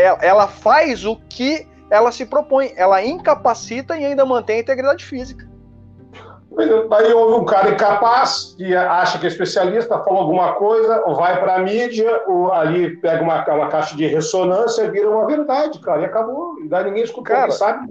[0.03, 2.73] é- é- ela faz o que ela se propõe.
[2.77, 5.50] Ela incapacita e ainda mantém a integridade física.
[6.89, 11.57] Daí houve um cara incapaz que acha que é especialista, falou alguma coisa, vai para
[11.57, 16.05] a mídia, ou ali pega uma, uma caixa de ressonância, vira uma verdade, cara, e
[16.05, 16.61] acabou.
[16.63, 17.89] E daí ninguém escutou, Cara, sabe.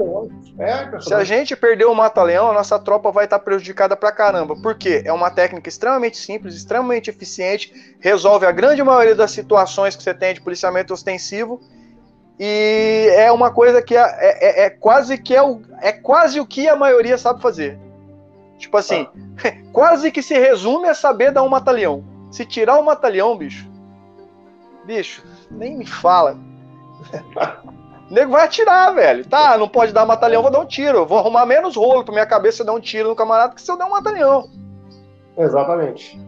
[0.59, 4.55] É, Se a gente perder o Mata-Leão, a nossa tropa vai estar prejudicada pra caramba.
[4.61, 5.01] Por quê?
[5.05, 10.13] É uma técnica extremamente simples, extremamente eficiente, resolve a grande maioria das situações que você
[10.13, 11.59] tem de policiamento ostensivo.
[12.39, 16.45] E é uma coisa que é, é- é quase que é, o, é quase o
[16.45, 17.78] que a maioria sabe fazer.
[18.60, 19.07] Tipo assim,
[19.74, 22.03] quase que se resume a saber dar um mata-leão.
[22.30, 23.68] Se tirar o mata-leão, bicho,
[24.86, 26.38] bicho, nem me fala.
[28.10, 29.26] O nego vai atirar, velho.
[29.26, 31.07] Tá, não pode dar mata-leão, vou dar um tiro.
[31.07, 33.78] Vou arrumar menos rolo pra minha cabeça dar um tiro no camarada que se eu
[33.78, 34.47] der um mata-leão.
[35.38, 36.20] Exatamente.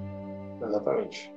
[0.63, 1.31] Exatamente.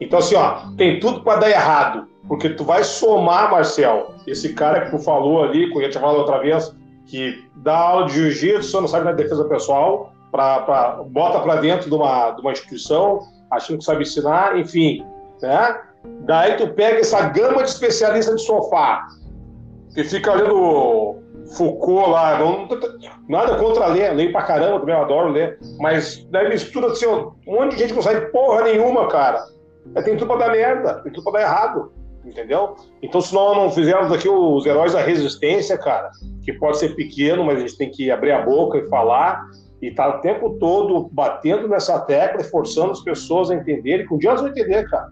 [0.00, 2.06] Então, assim, ó, tem tudo para dar errado.
[2.28, 5.98] Porque tu vai somar, Marcel, esse cara que tu falou ali, que eu ia te
[5.98, 6.74] falar outra vez,
[7.06, 11.88] que dá aula de jiu-jitsu, não sabe na defesa pessoal, pra, pra, bota para dentro
[11.88, 13.20] de uma, de uma instituição,
[13.52, 15.06] achando que sabe ensinar, enfim,
[15.40, 15.80] né?
[16.22, 19.06] Daí tu pega essa gama de especialistas de sofá,
[19.94, 21.22] que fica olhando
[21.56, 22.66] Foucault lá, não,
[23.28, 27.32] nada contra ler, leio pra caramba, também eu adoro ler, mas daí mistura assim, um
[27.46, 29.40] monte de gente que não sabe porra nenhuma, cara.
[29.94, 31.92] É, Tem tudo pra dar merda, tem tudo pra dar errado,
[32.24, 32.74] entendeu?
[33.00, 36.10] Então, se nós não fizermos aqui os heróis da resistência, cara,
[36.42, 39.46] que pode ser pequeno, mas a gente tem que abrir a boca e falar,
[39.88, 44.14] e tá o tempo todo batendo nessa tecla e forçando as pessoas a entenderem, que
[44.14, 45.08] um dia elas vão entender, cara.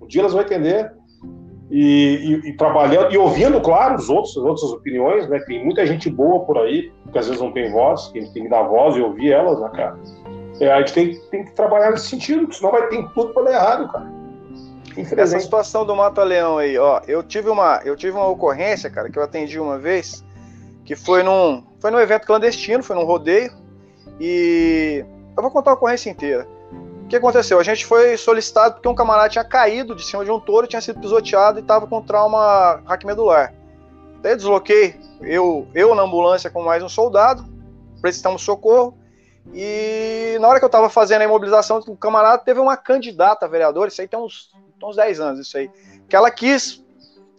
[0.00, 0.92] Um dia elas vão entender
[1.70, 5.38] e, e- e trabalhando e ouvindo, claro, os outros, as outras opiniões, né?
[5.40, 8.32] Tem muita gente boa por aí, que às vezes não tem voz, que a gente
[8.34, 9.98] tem que dar voz e ouvir elas, né, cara?
[10.60, 13.44] É, a gente tem, tem que trabalhar nesse sentido, porque senão vai ter tudo para
[13.44, 14.12] dar errado, cara.
[15.16, 19.18] Essa situação do Mata-Leão aí, ó, eu tive uma, eu tive uma ocorrência, cara, que
[19.18, 20.24] eu atendi uma vez,
[20.84, 23.50] que foi num, foi num evento clandestino, foi num rodeio,
[24.20, 25.04] e
[25.36, 26.46] eu vou contar a ocorrência inteira.
[27.04, 27.58] O que aconteceu?
[27.58, 30.80] A gente foi solicitado porque um camarada tinha caído de cima de um touro, tinha
[30.80, 33.54] sido pisoteado e estava com trauma raquimedular.
[34.22, 37.44] Daí eu desloquei, eu, eu na ambulância com mais um soldado,
[38.00, 38.96] prestamos socorro,
[39.52, 43.48] e na hora que eu estava fazendo a imobilização, o camarada teve uma candidata a
[43.48, 44.50] vereadora, isso aí tem uns,
[44.80, 45.70] tem uns 10 anos, isso aí,
[46.08, 46.82] que ela quis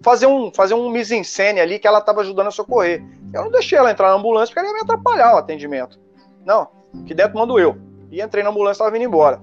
[0.01, 3.03] fazer um, fazer um mise-en-scène ali, que ela estava ajudando a socorrer.
[3.33, 5.99] Eu não deixei ela entrar na ambulância porque ela ia me atrapalhar o atendimento.
[6.45, 6.67] Não,
[7.05, 7.77] que dentro mando eu.
[8.11, 9.41] E entrei na ambulância e estava vindo embora.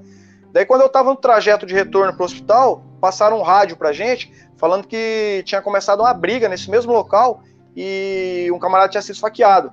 [0.53, 3.93] Daí quando eu estava no trajeto de retorno para o hospital, passaram um rádio pra
[3.93, 7.43] gente, falando que tinha começado uma briga nesse mesmo local
[7.77, 9.73] e um camarada tinha sido esfaqueado.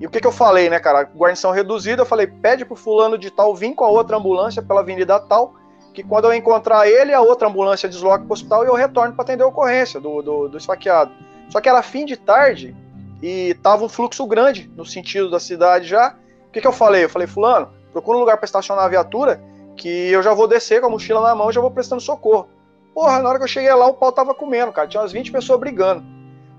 [0.00, 1.02] E o que, que eu falei, né, cara?
[1.02, 4.80] Guarnição reduzida, eu falei, pede pro fulano de tal vir com a outra ambulância pela
[4.80, 5.54] avenida tal,
[5.94, 9.22] que quando eu encontrar ele, a outra ambulância desloca pro hospital e eu retorno para
[9.22, 11.12] atender a ocorrência do, do, do esfaqueado.
[11.50, 12.74] Só que era fim de tarde
[13.22, 16.16] e tava um fluxo grande no sentido da cidade já.
[16.52, 17.04] Que, que eu falei?
[17.04, 19.42] Eu falei, fulano, procura um lugar para estacionar a viatura,
[19.76, 22.48] que eu já vou descer com a mochila na mão e já vou prestando socorro.
[22.94, 24.86] Porra, na hora que eu cheguei lá, o pau tava comendo, cara.
[24.86, 26.04] Tinha umas 20 pessoas brigando.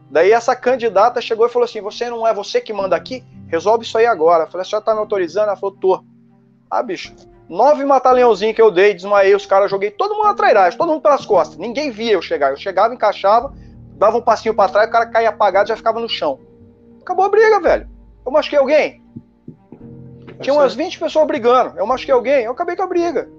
[0.10, 3.24] Daí essa candidata chegou e falou assim: Você não é você que manda aqui?
[3.48, 4.44] Resolve isso aí agora.
[4.44, 5.48] Eu falei: A senhora tá me autorizando?
[5.48, 6.04] Ela falou: Tô.
[6.70, 7.14] Ah, bicho,
[7.48, 11.26] nove mata-leãozinhos que eu dei, desmaiei os caras, joguei todo mundo trairagem, todo mundo pelas
[11.26, 11.58] costas.
[11.58, 12.50] Ninguém via eu chegar.
[12.50, 13.54] Eu chegava, encaixava,
[13.96, 16.40] dava um passinho para trás, o cara caía apagado e já ficava no chão.
[17.02, 17.88] Acabou a briga, velho.
[18.26, 19.03] Eu machuquei alguém?
[20.44, 21.78] Tinha umas 20 pessoas brigando.
[21.78, 22.44] Eu machuquei alguém?
[22.44, 23.30] Eu acabei com a briga.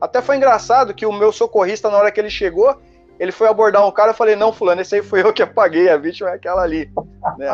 [0.00, 2.76] Até foi engraçado que o meu socorrista, na hora que ele chegou,
[3.18, 5.88] ele foi abordar um cara, eu falei, não, fulano, esse aí foi eu que apaguei,
[5.88, 6.90] a vítima é aquela ali.
[7.38, 7.48] Né?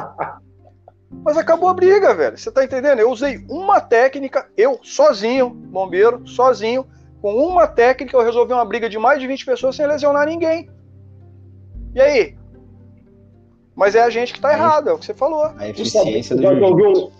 [1.25, 2.37] Mas acabou a briga, velho.
[2.37, 2.99] Você tá entendendo?
[2.99, 6.87] Eu usei uma técnica, eu, sozinho, bombeiro, sozinho,
[7.21, 10.69] com uma técnica, eu resolvi uma briga de mais de 20 pessoas sem lesionar ninguém.
[11.95, 12.37] E aí?
[13.75, 15.53] Mas é a gente que tá errado, é o que você falou.
[15.57, 17.13] A eficiência do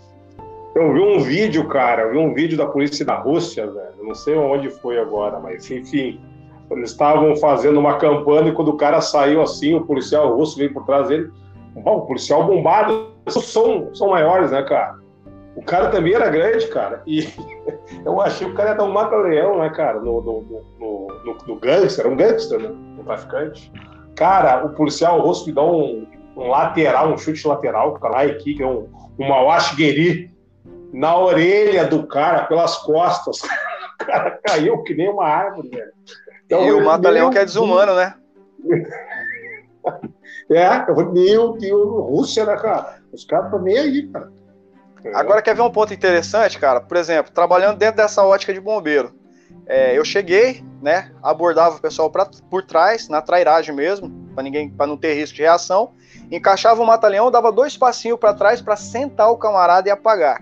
[0.75, 3.93] eu vi um vídeo, cara, eu vi um vídeo da polícia da Rússia, velho.
[4.01, 6.19] Não sei onde foi agora, mas enfim.
[6.71, 10.73] Eles estavam fazendo uma campanha e quando o cara saiu assim, o policial russo veio
[10.73, 11.29] por trás dele.
[11.75, 14.97] Bom, o policial bombado são, são maiores, né, cara?
[15.55, 17.03] O cara também era grande, cara.
[17.05, 17.27] E
[18.03, 20.41] eu achei que o cara ia dar um mata-leão, né, cara, no, no,
[20.79, 22.69] no, no, no gangster, um gangster, né?
[22.99, 23.71] Um traficante.
[24.15, 28.63] Cara, o policial russo me dá um, um lateral, um chute lateral, cara, aqui, que
[28.63, 28.87] é um,
[29.19, 30.32] uma washgueri
[30.93, 33.41] na orelha do cara, pelas costas.
[34.01, 35.93] O cara caiu que nem uma árvore, velho.
[36.45, 38.15] Então, e o mata-leão que é desumano, né?
[40.49, 42.97] É, meu Deus, Rússia, né, cara?
[43.13, 44.31] Os caras estão nem aí, cara.
[45.05, 45.15] É.
[45.15, 46.81] Agora, quer ver um ponto interessante, cara?
[46.81, 49.13] Por exemplo, trabalhando dentro dessa ótica de bombeiro.
[49.65, 51.11] É, eu cheguei, né?
[51.21, 55.35] Abordava o pessoal pra, por trás, na trairagem mesmo, para ninguém, para não ter risco
[55.35, 55.93] de reação.
[56.31, 60.41] Encaixava o mata-leão, dava dois passinhos para trás para sentar o camarada e apagar.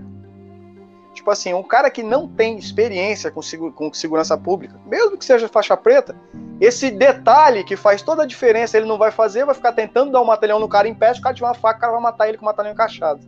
[1.22, 3.42] Tipo assim, um cara que não tem experiência com,
[3.74, 6.16] com segurança pública, mesmo que seja faixa preta,
[6.60, 10.20] esse detalhe que faz toda a diferença ele não vai fazer, vai ficar tentando dar
[10.20, 12.02] um matalhão no cara em pé, se o cara tiver uma faca, o cara vai
[12.02, 13.22] matar ele com o matalhão encaixado.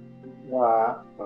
[0.56, 1.26] Ah, ah.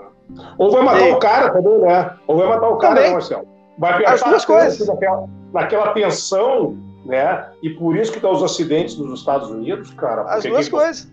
[0.57, 2.17] Ou vai matar o cara também, né?
[2.27, 3.47] Ou vai matar o cara, né, Marcelo?
[3.77, 4.85] Vai As duas coisas.
[4.85, 7.49] Naquela, naquela tensão, né?
[7.63, 10.23] E por isso que dá os acidentes nos Estados Unidos, cara.
[10.23, 11.09] As duas coisas.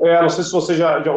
[0.00, 1.12] É, não sei se vocês já, já,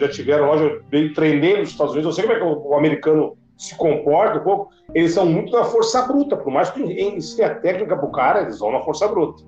[0.00, 0.70] já tiveram lá, já
[1.14, 4.42] treinei nos Estados Unidos, eu sei como é que o, o americano se comporta um
[4.42, 4.70] pouco.
[4.94, 8.58] Eles são muito na força bruta, por mais que ensine a técnica pro cara, eles
[8.58, 9.42] vão na força bruta.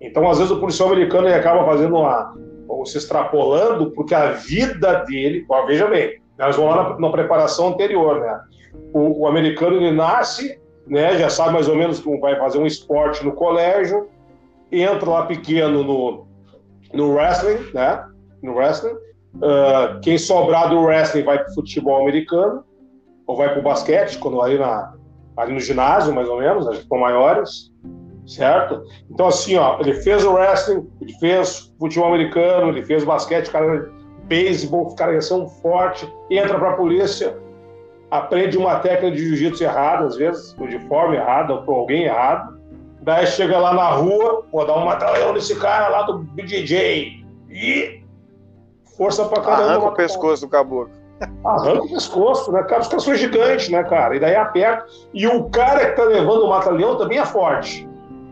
[0.00, 2.34] Então, às vezes, o policial americano ele acaba fazendo uma.
[2.68, 5.46] ou se extrapolando, porque a vida dele.
[5.48, 8.40] Ó, veja bem, nós vamos lá na, na preparação anterior, né?
[8.92, 11.16] O, o, americano ele nasce, né?
[11.16, 14.08] Já sabe mais ou menos como vai fazer um esporte no colégio,
[14.70, 16.26] entra lá pequeno no,
[16.94, 18.04] no wrestling, né?
[18.42, 18.94] No wrestling.
[19.36, 22.64] Uh, quem sobrar do wrestling vai para o futebol americano
[23.26, 24.94] ou vai para o basquete, quando ali, na,
[25.36, 27.72] ali no ginásio, mais ou menos, as ficam maiores,
[28.26, 28.82] certo?
[29.10, 33.90] Então, assim, ó, ele fez o wrestling, ele fez futebol americano, ele fez basquete, cara,
[34.24, 37.36] beisebol, cara, são forte, entra para a polícia,
[38.10, 42.53] aprende uma técnica de jiu-jitsu errada, às vezes, de forma errada, ou por alguém errado,
[43.04, 47.22] Daí chega lá na rua, vou dar um mata-leão nesse cara lá do BJJ.
[47.50, 48.02] E
[48.96, 49.72] força pra caramba.
[49.72, 50.90] Arranca o pescoço do caboclo.
[51.44, 52.80] Arranca o pescoço, né, cara?
[52.80, 54.16] Os caras são gigantes, né, cara?
[54.16, 54.86] E daí aperta.
[55.12, 57.86] E o cara que tá levando o mata-leão também é forte.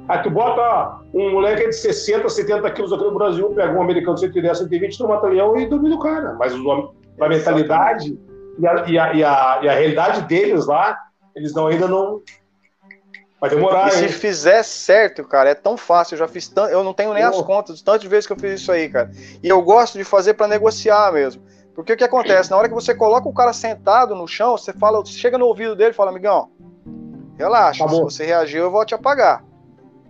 [0.08, 4.14] Aí tu bota um moleque de 60, 70 quilos aqui no Brasil, pega um americano
[4.14, 6.34] de 110, 120 no mata-leão e domina o cara.
[6.38, 6.54] Mas
[7.20, 8.18] a mentalidade
[8.58, 10.98] e a, e, a, e, a, e a realidade deles lá,
[11.36, 12.22] eles não, ainda não,
[13.42, 16.14] Vai demorar, E se fizer certo, cara, é tão fácil.
[16.14, 16.70] Eu já fiz tanto.
[16.70, 17.28] Eu não tenho nem oh.
[17.28, 19.10] as contas, tantas vezes que eu fiz isso aí, cara.
[19.42, 21.42] E eu gosto de fazer para negociar mesmo.
[21.74, 22.52] Porque o que acontece?
[22.52, 25.46] Na hora que você coloca o cara sentado no chão, você fala, você chega no
[25.46, 26.50] ouvido dele e fala, amigão,
[27.36, 29.42] relaxa, se você reagiu, eu vou te apagar.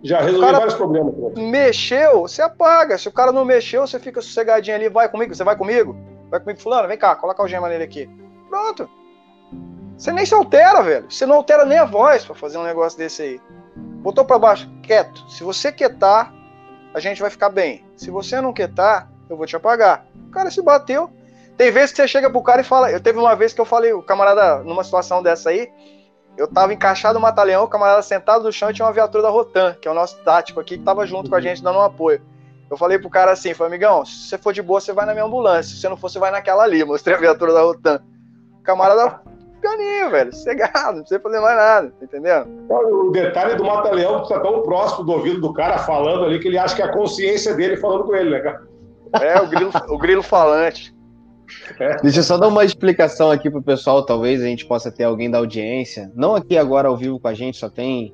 [0.03, 1.15] Já resolvi vários problemas.
[1.35, 2.99] Mexeu, você apaga.
[2.99, 5.95] Se o cara não mexeu, você fica sossegadinho ali, vai comigo, você vai comigo?
[6.29, 8.07] Vai comigo, fulano, vem cá, coloca o gema nele aqui.
[8.47, 8.87] Pronto.
[10.03, 11.09] Você nem se altera, velho.
[11.09, 13.41] Você não altera nem a voz para fazer um negócio desse aí.
[14.01, 15.31] Botou para baixo, quieto.
[15.31, 16.33] Se você quietar,
[16.93, 17.85] a gente vai ficar bem.
[17.95, 20.05] Se você não quietar, eu vou te apagar.
[20.27, 21.09] O cara se bateu.
[21.55, 22.91] Tem vezes que você chega pro cara e fala.
[22.91, 25.71] Eu teve uma vez que eu falei, o camarada, numa situação dessa aí,
[26.35, 29.29] eu tava encaixado no Mata-Leão, o camarada sentado no chão e tinha uma viatura da
[29.29, 31.81] Rotan, que é o nosso tático aqui, que tava junto com a gente dando um
[31.81, 32.21] apoio.
[32.69, 35.13] Eu falei pro cara assim, falei, amigão, se você for de boa, você vai na
[35.13, 35.73] minha ambulância.
[35.73, 36.83] Se você não for, você vai naquela ali.
[36.83, 38.03] Mostrei a viatura da Rotan.
[38.59, 39.21] O camarada
[39.63, 42.47] pianinho, velho, sossegado, não precisa fazer mais nada, entendendo?
[42.69, 46.49] O detalhe do Mata-Leão que tá tão próximo do ouvido do cara falando ali que
[46.49, 48.61] ele acha que é a consciência dele falando com ele, né, cara?
[49.21, 50.93] É, o grilo, o grilo falante.
[51.79, 51.97] É.
[52.01, 55.29] Deixa eu só dar uma explicação aqui pro pessoal, talvez a gente possa ter alguém
[55.29, 56.11] da audiência.
[56.15, 58.13] Não aqui agora ao vivo com a gente, só tem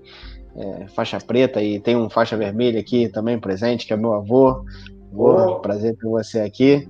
[0.55, 4.63] é, faixa preta e tem um faixa vermelha aqui também presente, que é meu avô.
[5.11, 5.59] Vou, oh.
[5.59, 6.87] prazer ter você aqui.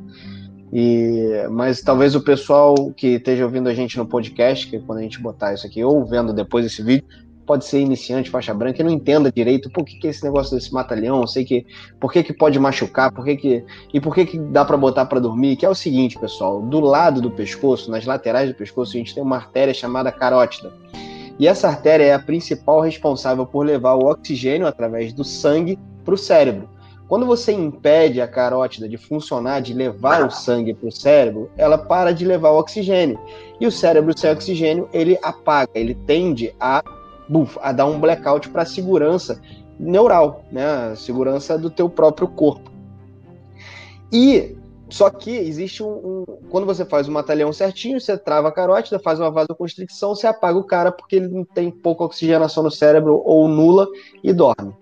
[0.71, 5.01] E, mas talvez o pessoal que esteja ouvindo a gente no podcast, que quando a
[5.01, 7.05] gente botar isso aqui, ou vendo depois esse vídeo,
[7.49, 10.71] pode ser iniciante, faixa branca, e não entenda direito por que, que esse negócio desse
[10.71, 11.65] mata-leão, sei que
[11.99, 15.05] por que, que pode machucar, por que que, e por que, que dá para botar
[15.07, 18.95] para dormir, que é o seguinte, pessoal, do lado do pescoço, nas laterais do pescoço,
[18.95, 20.71] a gente tem uma artéria chamada carótida.
[21.39, 26.13] E essa artéria é a principal responsável por levar o oxigênio através do sangue para
[26.13, 26.69] o cérebro.
[27.09, 31.75] Quando você impede a carótida de funcionar, de levar o sangue para o cérebro, ela
[31.75, 33.19] para de levar o oxigênio.
[33.59, 36.83] E o cérebro sem oxigênio, ele apaga, ele tende a,
[37.27, 39.41] buf, a dar um blackout para a segurança
[39.79, 40.91] neural, né?
[40.91, 42.69] A segurança do teu próprio corpo.
[44.13, 44.55] E
[44.87, 48.99] só que existe um, um, Quando você faz o matalhão certinho, você trava a carótida,
[48.99, 53.21] faz uma vasoconstricção, você apaga o cara porque ele não tem pouca oxigenação no cérebro
[53.23, 53.87] ou nula
[54.23, 54.73] e dorme.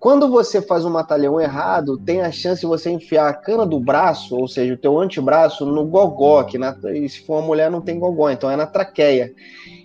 [0.00, 3.80] Quando você faz um matalhão errado, tem a chance de você enfiar a cana do
[3.80, 6.72] braço, ou seja, o teu antebraço, no gogó, que na,
[7.08, 9.32] se for uma mulher não tem gogó, então é na traqueia.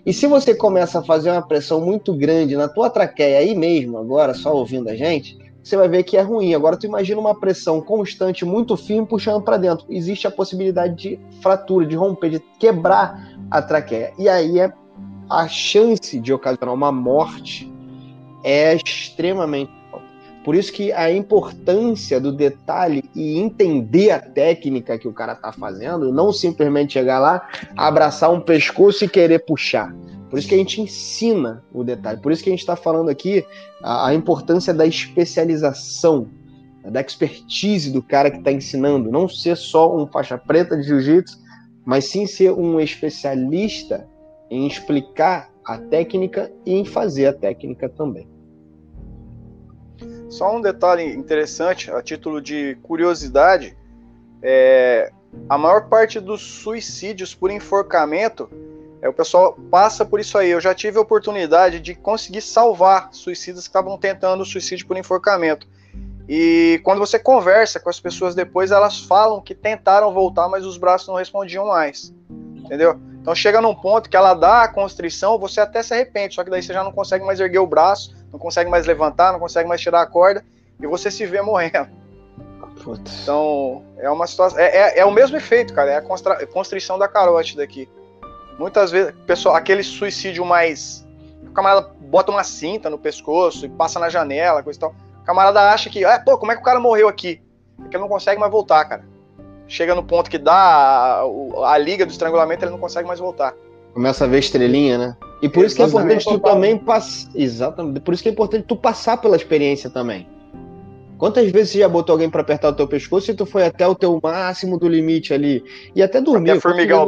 [0.06, 3.98] E se você começa a fazer uma pressão muito grande na tua traqueia aí mesmo,
[3.98, 6.54] agora, só ouvindo a gente, você vai ver que é ruim.
[6.54, 9.84] Agora tu imagina uma pressão constante, muito firme, puxando para dentro.
[9.88, 14.12] Existe a possibilidade de fratura, de romper, de quebrar a traqueia.
[14.16, 14.72] E aí é
[15.28, 17.72] a chance de ocasionar uma morte
[18.44, 19.72] é extremamente
[20.44, 25.50] por isso que a importância do detalhe e entender a técnica que o cara tá
[25.50, 29.94] fazendo, não simplesmente chegar lá, abraçar um pescoço e querer puxar.
[30.28, 32.20] Por isso que a gente ensina o detalhe.
[32.20, 33.46] Por isso que a gente está falando aqui
[33.82, 36.28] a, a, importância da especialização,
[36.84, 39.10] da expertise do cara que está ensinando.
[39.10, 41.38] Não ser só um faixa preta de jiu-jitsu,
[41.86, 44.06] mas sim ser um especialista
[44.50, 48.33] em explicar a técnica e em fazer a técnica também.
[50.34, 53.76] Só um detalhe interessante, a título de curiosidade,
[54.42, 55.12] é,
[55.48, 58.50] a maior parte dos suicídios por enforcamento,
[59.00, 60.50] é, o pessoal passa por isso aí.
[60.50, 65.68] Eu já tive a oportunidade de conseguir salvar suicidas que estavam tentando suicídio por enforcamento.
[66.28, 70.76] E quando você conversa com as pessoas depois, elas falam que tentaram voltar, mas os
[70.76, 72.12] braços não respondiam mais.
[72.56, 72.98] Entendeu?
[73.22, 76.50] Então chega num ponto que ela dá a constrição, você até se arrepende, só que
[76.50, 79.68] daí você já não consegue mais erguer o braço, não consegue mais levantar, não consegue
[79.68, 80.44] mais tirar a corda
[80.80, 81.88] e você se vê morrendo.
[82.82, 83.22] Putz.
[83.22, 84.58] Então, é uma situação.
[84.58, 85.92] É, é, é, o mesmo efeito, cara.
[85.92, 87.88] É a constra, constrição da carótida aqui.
[88.58, 91.06] Muitas vezes, pessoal, aquele suicídio mais.
[91.44, 94.94] O camarada bota uma cinta no pescoço e passa na janela, coisa e tal.
[95.22, 97.40] O camarada acha que, ah, pô, como é que o cara morreu aqui?
[97.76, 99.04] Porque ele não consegue mais voltar, cara.
[99.68, 103.20] Chega no ponto que dá a, a, a liga do estrangulamento, ele não consegue mais
[103.20, 103.54] voltar.
[103.94, 105.16] Começa a ver estrelinha, né?
[105.40, 107.30] E por isso que é importante tu também passar.
[107.34, 108.00] Exatamente.
[108.00, 110.26] Por isso que é importante tu passar pela experiência também.
[111.16, 113.86] Quantas vezes você já botou alguém para apertar o teu pescoço e tu foi até
[113.86, 115.62] o teu máximo do limite ali?
[115.94, 116.50] E até dormir.
[116.50, 117.06] Até formigão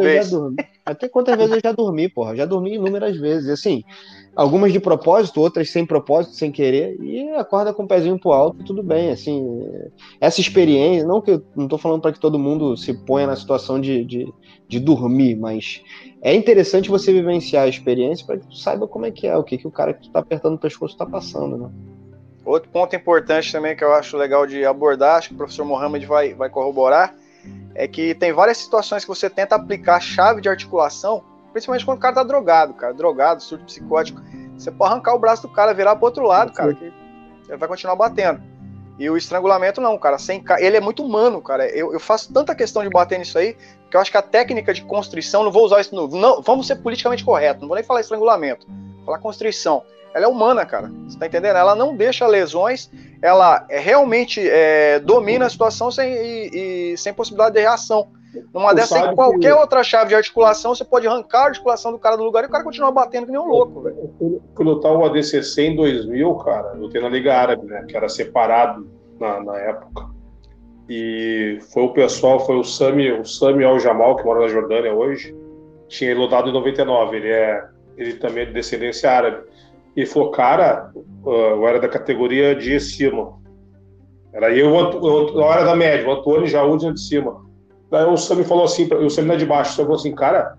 [0.85, 2.37] Até quantas vezes eu já dormi, porra?
[2.37, 3.51] Já dormi inúmeras vezes.
[3.51, 3.83] Assim,
[4.37, 8.63] algumas de propósito, outras sem propósito, sem querer, e acorda com o pezinho pro alto,
[8.63, 9.43] tudo bem, assim,
[10.21, 13.35] essa experiência, não que eu não tô falando para que todo mundo se ponha na
[13.35, 14.33] situação de, de,
[14.69, 15.83] de dormir, mas
[16.21, 19.45] é interessante você vivenciar a experiência para que tu saiba como é que é, o
[19.45, 21.71] que, que o cara que tu tá apertando o pescoço está passando, né?
[22.45, 26.07] Outro ponto importante também que eu acho legal de abordar, acho que o professor Mohamed
[26.07, 27.15] vai, vai corroborar,
[27.75, 32.01] é que tem várias situações que você tenta aplicar chave de articulação, principalmente quando o
[32.01, 34.21] cara tá drogado, cara, drogado, surto psicótico.
[34.57, 37.69] Você pode arrancar o braço do cara, virar pro outro lado, cara, que ele vai
[37.69, 38.41] continuar batendo.
[38.99, 40.19] E o estrangulamento não, cara.
[40.19, 41.69] Sem, ele é muito humano, cara.
[41.69, 43.57] Eu, eu, faço tanta questão de bater nisso aí,
[43.91, 46.17] que eu acho que a técnica de constrição, não vou usar isso novo.
[46.17, 48.67] Não, vamos ser politicamente correto, não vou nem falar estrangulamento.
[49.05, 49.83] Falar constrição.
[50.15, 50.91] Ela é humana, cara.
[51.07, 51.57] Você tá entendendo?
[51.57, 52.91] Ela não deixa lesões,
[53.21, 58.09] ela é, realmente é, domina a situação sem, e, e, sem possibilidade de reação.
[58.53, 59.61] Numa dessa, em qualquer que...
[59.61, 62.51] outra chave de articulação, você pode arrancar a articulação do cara do lugar e o
[62.51, 64.11] cara continua batendo que nem um louco, velho.
[64.21, 68.09] Eu lutar o ADCC em 2000, cara, eu lutei na Liga Árabe, né, que era
[68.09, 68.87] separado
[69.19, 70.07] na, na época.
[70.89, 74.95] E foi o pessoal, foi o Sami, o Sami Al Jamal, que mora na Jordânia
[74.95, 75.35] hoje,
[75.89, 79.43] tinha lutado em 99, ele é ele também é de descendência árabe.
[79.97, 80.93] E falou, cara,
[81.25, 83.41] eu era da categoria de cima.
[84.33, 87.46] Era eu, eu, eu era da média, o Antônio Jaúde de cima.
[87.91, 90.57] Daí o Sam falou assim, o Sam é de baixo, o Sam falou assim, cara,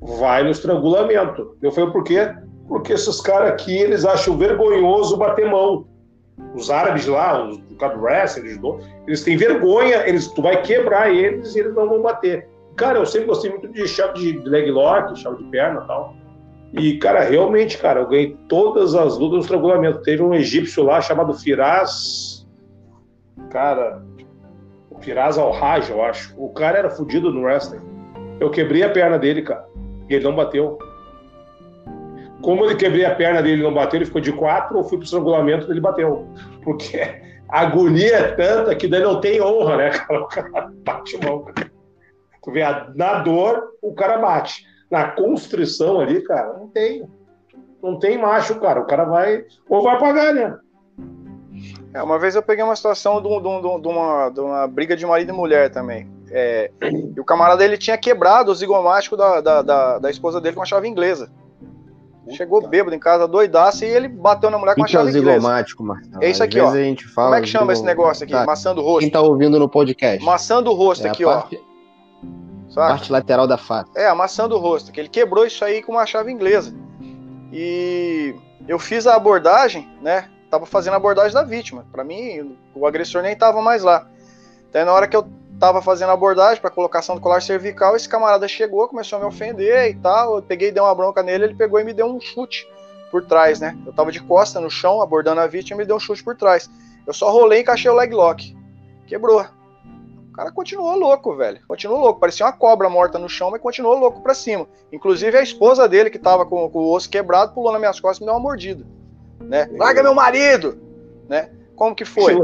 [0.00, 1.56] vai no estrangulamento.
[1.60, 2.32] Eu falei, por quê?
[2.68, 5.86] Porque esses caras aqui, eles acham vergonhoso bater mão.
[6.54, 8.58] Os árabes lá, os do wrestling,
[9.06, 12.48] eles têm vergonha, eles, tu vai quebrar eles e eles não vão bater.
[12.76, 16.14] Cara, eu sempre gostei muito de chave de leg lock, chave de perna e tal.
[16.72, 20.00] E, cara, realmente, cara, eu ganhei todas as lutas no estrangulamento.
[20.02, 22.46] Teve um egípcio lá chamado Firaz.
[23.50, 24.02] Cara,
[25.02, 26.34] Firaz Al-Raj, eu acho.
[26.36, 27.80] O cara era fodido no wrestling.
[28.40, 29.66] Eu quebrei a perna dele, cara.
[30.08, 30.78] E ele não bateu.
[32.40, 35.04] como ele quebrei a perna dele não bateu, ele ficou de quatro, ou fui pro
[35.04, 36.26] estrangulamento ele bateu.
[36.62, 36.98] Porque
[37.48, 41.44] a agonia é tanta que daí não tem honra, né, O cara bate mão.
[42.42, 42.62] Tu vê,
[42.94, 44.64] na dor, o cara bate.
[44.90, 47.08] Na constrição ali, cara, não tem.
[47.82, 48.80] Não tem macho, cara.
[48.80, 49.44] O cara vai.
[49.68, 50.56] Ou vai pagar, né?
[51.94, 55.04] É, uma vez eu peguei uma situação de, de, de, uma, de uma briga de
[55.04, 56.08] marido e mulher também.
[56.30, 60.56] É, e o camarada ele tinha quebrado o zigomático da, da, da, da esposa dele
[60.56, 61.30] com a chave inglesa.
[62.30, 65.12] Chegou bêbado em casa, doidaço, e ele bateu na mulher com a chave é o
[65.12, 66.22] zigomático, Marcelo?
[66.22, 66.70] É isso aqui, ó.
[66.70, 68.32] A gente fala Como é que chama esse negócio aqui?
[68.32, 68.46] Tá.
[68.46, 69.00] Maçã do rosto.
[69.00, 70.24] Quem tá ouvindo no podcast?
[70.24, 71.72] Maçã do rosto é aqui, a parte, ó.
[72.72, 72.88] Saca?
[72.88, 73.90] parte lateral da face.
[73.94, 76.74] É, a maçã do rosto, que ele quebrou isso aí com uma chave inglesa.
[77.52, 78.34] E
[78.66, 80.30] eu fiz a abordagem, né?
[80.52, 81.86] Tava fazendo abordagem da vítima.
[81.90, 84.06] Para mim, o agressor nem tava mais lá.
[84.70, 85.26] Daí na hora que eu
[85.58, 89.90] tava fazendo abordagem para colocação do colar cervical, esse camarada chegou, começou a me ofender
[89.90, 90.36] e tal.
[90.36, 92.68] Eu peguei e dei uma bronca nele, ele pegou e me deu um chute
[93.10, 93.74] por trás, né?
[93.86, 96.36] Eu tava de costa no chão, abordando a vítima, e me deu um chute por
[96.36, 96.68] trás.
[97.06, 98.54] Eu só rolei e encaixei o leg lock.
[99.06, 99.40] Quebrou.
[99.40, 101.62] O cara continuou louco, velho.
[101.66, 102.20] Continuou louco.
[102.20, 104.68] Parecia uma cobra morta no chão, mas continuou louco pra cima.
[104.92, 108.18] Inclusive a esposa dele, que tava com, com o osso quebrado, pulou nas minhas costas
[108.18, 108.84] e me deu uma mordida.
[109.48, 109.68] Né?
[109.72, 110.78] Larga meu marido!
[111.28, 111.50] Né?
[111.74, 112.34] Como que foi?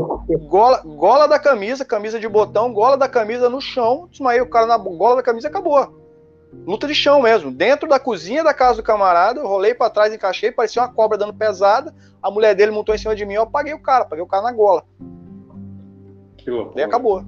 [0.49, 4.67] Gola, gola da camisa, camisa de botão, gola da camisa no chão, desmaiei o cara
[4.67, 5.97] na gola da camisa e acabou.
[6.67, 7.51] Luta de chão mesmo.
[7.51, 11.19] Dentro da cozinha da casa do camarada, eu rolei para trás, encaixei, parecia uma cobra
[11.19, 11.95] dando pesada.
[12.23, 14.43] A mulher dele montou em cima de mim, eu apaguei o cara, paguei o cara
[14.43, 14.83] na gola.
[16.39, 16.75] Que loucura.
[16.75, 17.25] Daí acabou.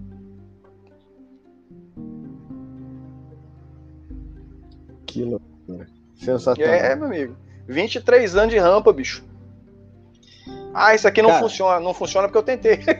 [5.07, 5.87] Que loucura.
[6.16, 6.75] Sensacional.
[6.75, 7.37] É, meu amigo.
[7.66, 9.30] 23 anos de rampa, bicho.
[10.73, 11.43] Ah, isso aqui não Cara.
[11.43, 11.81] funciona.
[11.81, 12.81] Não funciona porque eu tentei.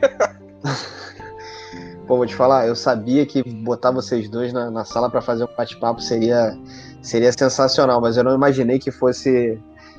[2.07, 5.45] Pô, vou te falar, eu sabia que botar vocês dois na, na sala para fazer
[5.45, 6.57] um bate-papo seria,
[7.01, 9.57] seria sensacional, mas eu não imaginei que fosse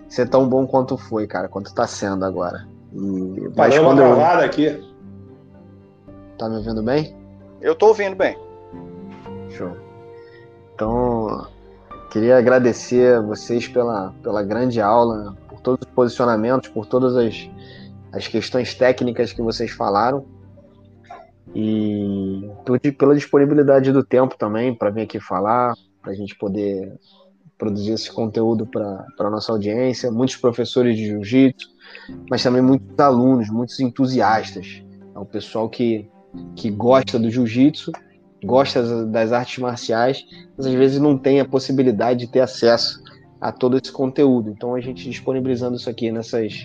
[0.09, 2.69] ser tão bom quanto foi, cara, quanto tá sendo agora.
[2.93, 4.41] E, mas Parou uma eu...
[4.45, 4.93] aqui.
[6.37, 7.17] Tá me ouvindo bem?
[7.63, 8.37] Eu tô ouvindo bem.
[9.51, 9.75] Show.
[10.75, 11.47] Então,
[12.11, 17.49] queria agradecer a vocês pela, pela grande aula, todos os posicionamentos, por todas as,
[18.13, 20.25] as questões técnicas que vocês falaram
[21.55, 22.49] e
[22.97, 26.99] pela disponibilidade do tempo também para vir aqui falar, para a gente poder
[27.59, 30.11] produzir esse conteúdo para a nossa audiência.
[30.11, 31.69] Muitos professores de jiu-jitsu,
[32.29, 34.83] mas também muitos alunos, muitos entusiastas.
[35.15, 36.09] É o pessoal que,
[36.57, 37.93] que gosta do jiu-jitsu,
[38.45, 40.25] gosta das artes marciais,
[40.57, 43.01] mas às vezes não tem a possibilidade de ter acesso
[43.43, 44.51] a todo esse conteúdo.
[44.51, 46.65] Então a gente disponibilizando isso aqui nessas,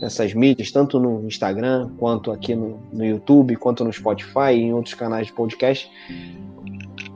[0.00, 4.74] nessas mídias, tanto no Instagram, quanto aqui no, no YouTube, quanto no Spotify e em
[4.74, 5.88] outros canais de podcast,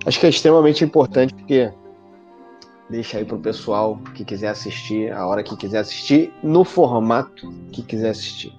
[0.06, 1.72] acho que é extremamente importante porque
[2.88, 7.82] deixa aí pro pessoal que quiser assistir, a hora que quiser assistir, no formato que
[7.82, 8.52] quiser assistir.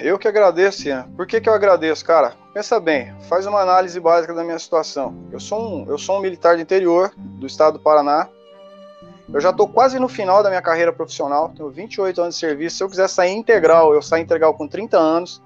[0.00, 1.08] Eu que agradeço, Ian.
[1.16, 2.43] Por que, que eu agradeço, cara?
[2.54, 5.12] Pensa bem, faz uma análise básica da minha situação.
[5.32, 8.28] Eu sou um, eu sou um militar de interior do estado do Paraná.
[9.32, 12.76] Eu já estou quase no final da minha carreira profissional, tenho 28 anos de serviço.
[12.76, 15.42] Se eu quiser sair integral, eu saio integral com 30 anos.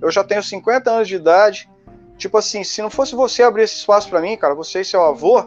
[0.00, 1.68] Eu já tenho 50 anos de idade.
[2.16, 5.02] Tipo assim, se não fosse você abrir esse espaço para mim, cara, você e seu
[5.02, 5.44] avô,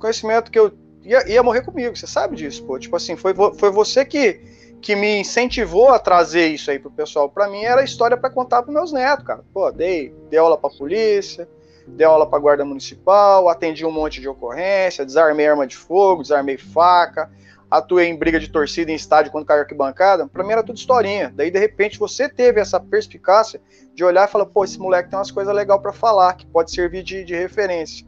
[0.00, 0.72] conhecimento que eu
[1.04, 2.80] ia, ia morrer comigo, você sabe disso, pô.
[2.80, 4.40] Tipo assim, foi, foi você que,
[4.82, 7.30] que me incentivou a trazer isso aí pro pessoal.
[7.30, 9.44] Para mim era história para contar pros meus netos, cara.
[9.54, 11.48] Pô, dei, dei aula pra polícia,
[11.86, 16.58] dei aula pra guarda municipal, atendi um monte de ocorrência, desarmei arma de fogo, desarmei
[16.58, 17.30] faca,
[17.70, 20.26] atuei em briga de torcida em estádio quando caiu arquibancada.
[20.26, 21.32] Pra mim era tudo historinha.
[21.32, 23.62] Daí de repente você teve essa perspicácia
[23.94, 26.72] de olhar e falar, pô, esse moleque tem umas coisas legais para falar, que pode
[26.72, 28.04] servir de, de referência.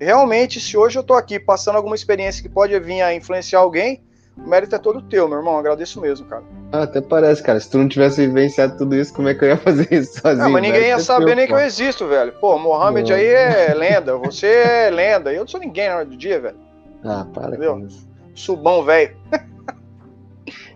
[0.00, 4.02] Realmente, se hoje eu tô aqui passando alguma experiência que pode vir a influenciar alguém,
[4.36, 5.58] o mérito é todo teu, meu irmão.
[5.58, 6.42] Agradeço mesmo, cara.
[6.72, 7.60] Ah, até parece, cara.
[7.60, 10.44] Se tu não tivesse vivenciado tudo isso, como é que eu ia fazer isso sozinho?
[10.44, 12.32] Não, mas ninguém ia saber teu, nem que eu existo, velho.
[12.40, 13.16] Pô, Mohamed Não.
[13.18, 15.32] aí é lenda, você é lenda.
[15.32, 16.56] Eu não sou ninguém na hora do dia, velho.
[17.04, 17.86] Ah, para Entendeu?
[18.34, 19.16] Subão, velho.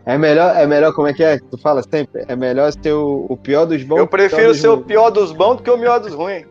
[0.07, 1.39] É melhor, é melhor, como é que é?
[1.39, 2.27] Tu fala sempre?
[2.29, 3.97] É melhor ser o, o pior dos bons.
[3.97, 6.45] Eu prefiro ser o pior dos bons do que o melhor dos ruins.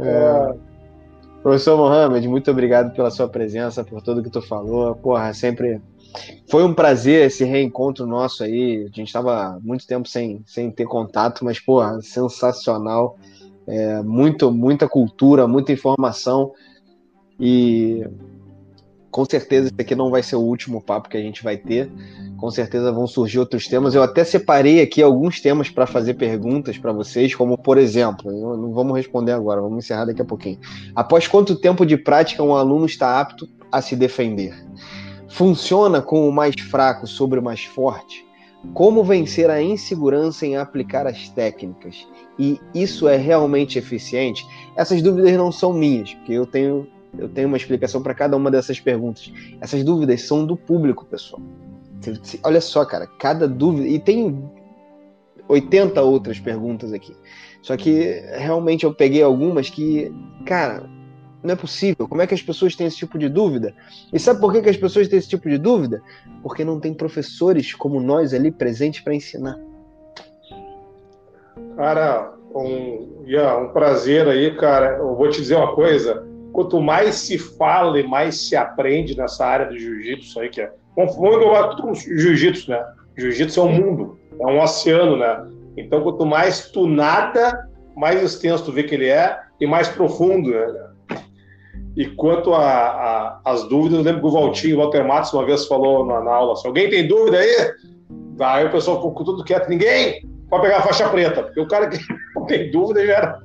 [0.00, 0.54] É.
[1.42, 4.94] Professor Mohamed, muito obrigado pela sua presença, por tudo que tu falou.
[4.94, 5.80] Porra, sempre
[6.48, 8.84] foi um prazer esse reencontro nosso aí.
[8.84, 13.18] A gente estava muito tempo sem, sem ter contato, mas, porra, sensacional.
[13.66, 16.52] É, muito, muita cultura, muita informação.
[17.40, 18.06] E
[19.12, 21.92] com certeza esse aqui não vai ser o último papo que a gente vai ter.
[22.38, 23.94] Com certeza vão surgir outros temas.
[23.94, 28.72] Eu até separei aqui alguns temas para fazer perguntas para vocês, como por exemplo, não
[28.72, 30.58] vamos responder agora, vamos encerrar daqui a pouquinho.
[30.96, 34.54] Após quanto tempo de prática um aluno está apto a se defender?
[35.28, 38.26] Funciona com o mais fraco sobre o mais forte?
[38.72, 42.06] Como vencer a insegurança em aplicar as técnicas?
[42.38, 44.46] E isso é realmente eficiente?
[44.74, 46.86] Essas dúvidas não são minhas, porque eu tenho
[47.18, 49.32] eu tenho uma explicação para cada uma dessas perguntas.
[49.60, 51.42] Essas dúvidas são do público, pessoal.
[52.42, 53.86] Olha só, cara, cada dúvida.
[53.86, 54.50] E tem
[55.48, 57.14] 80 outras perguntas aqui.
[57.60, 60.12] Só que realmente eu peguei algumas que,
[60.46, 60.88] cara,
[61.42, 62.08] não é possível.
[62.08, 63.74] Como é que as pessoas têm esse tipo de dúvida?
[64.12, 66.02] E sabe por que, que as pessoas têm esse tipo de dúvida?
[66.42, 69.58] Porque não tem professores como nós ali presentes para ensinar.
[71.76, 74.96] Cara, um, yeah, um prazer aí, cara.
[74.96, 79.44] Eu vou te dizer uma coisa quanto mais se fala e mais se aprende nessa
[79.44, 80.70] área do jiu-jitsu aí, que é.
[80.96, 82.84] Vamos englobar tudo com jiu-jitsu, né?
[83.16, 85.46] Jiu-jitsu é um mundo, é um oceano, né?
[85.76, 87.66] Então, quanto mais tu nada,
[87.96, 90.88] mais extenso tu vê que ele é e mais profundo, né?
[91.96, 96.06] E quanto às dúvidas, eu lembro que o Valtinho, o Walter Matos, uma vez falou
[96.06, 97.72] na, na aula: se alguém tem dúvida aí,
[98.40, 101.68] aí o pessoal ficou com tudo quieto, ninguém pode pegar a faixa preta, porque o
[101.68, 101.98] cara que
[102.34, 103.38] não tem dúvida já era,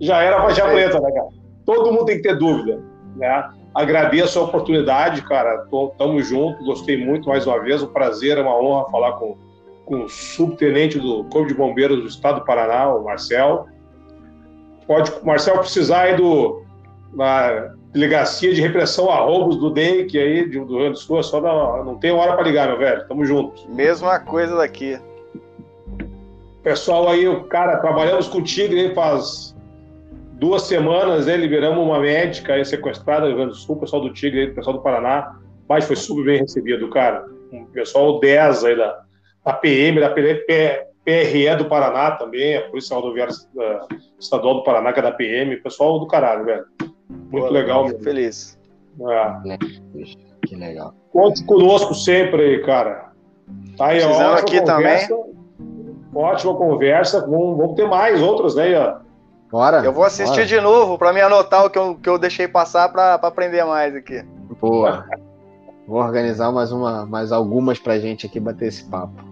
[0.00, 1.41] já era a faixa preta, né, cara?
[1.64, 2.80] Todo mundo tem que ter dúvida,
[3.16, 3.50] né?
[3.74, 5.66] Agradeço a oportunidade, cara.
[5.70, 7.82] Tô, tamo junto, gostei muito mais uma vez.
[7.82, 9.36] Um prazer, é uma honra falar com,
[9.86, 13.66] com o subtenente do Corpo de Bombeiros do Estado do Paraná, o Marcel.
[14.86, 16.62] Pode, Marcel, precisar aí do
[17.14, 21.22] na delegacia de repressão a roubos do DEIC aí, do Rio Grande do Sul, é
[21.22, 23.06] só não, não tem hora para ligar, meu velho.
[23.06, 23.70] Tamo junto.
[23.70, 24.98] Mesma coisa daqui.
[26.62, 29.51] Pessoal aí, o cara, trabalhamos contigo aí faz
[30.42, 34.02] duas semanas, né, liberamos uma médica aí sequestrada no Rio Grande do Sul, o pessoal
[34.02, 35.36] do Tigre, o pessoal do Paraná,
[35.68, 37.24] mas foi super bem recebido, cara.
[37.52, 39.02] O pessoal 10 aí da,
[39.44, 43.32] da PM, da PRE do Paraná também, a Polícia Rodoviária
[44.18, 46.64] Estadual do Paraná, que é da PM, pessoal do caralho, velho.
[47.08, 48.00] Muito Boa, legal, mesmo.
[48.00, 48.58] Feliz.
[49.00, 49.58] É.
[50.44, 50.92] Que legal.
[51.12, 53.12] Conte conosco sempre aí, cara.
[53.76, 55.34] Tá aí, ó, aqui conversa, também.
[56.12, 57.20] Ótima conversa.
[57.20, 58.72] Vamos, vamos ter mais outras, né?
[59.52, 59.84] Bora.
[59.84, 60.46] Eu vou assistir bora.
[60.46, 63.94] de novo para me anotar o que eu, que eu deixei passar para aprender mais
[63.94, 64.24] aqui.
[64.58, 65.04] Boa.
[65.86, 69.22] Vou organizar mais, uma, mais algumas para gente aqui bater esse papo.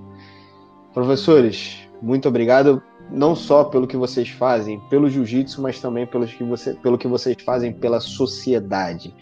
[0.93, 6.45] Professores, muito obrigado não só pelo que vocês fazem pelo jiu-jitsu, mas também pelo que,
[6.45, 9.15] você, pelo que vocês fazem pela sociedade.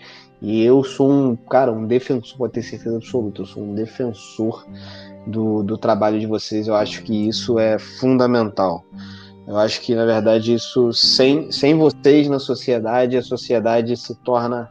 [0.43, 4.67] E eu sou um, cara, um defensor, pode ter certeza absoluta, eu sou um defensor
[5.27, 6.67] do, do trabalho de vocês.
[6.67, 8.85] Eu acho que isso é fundamental.
[9.49, 14.71] Eu acho que, na verdade, isso sem, sem vocês na sociedade, a sociedade se torna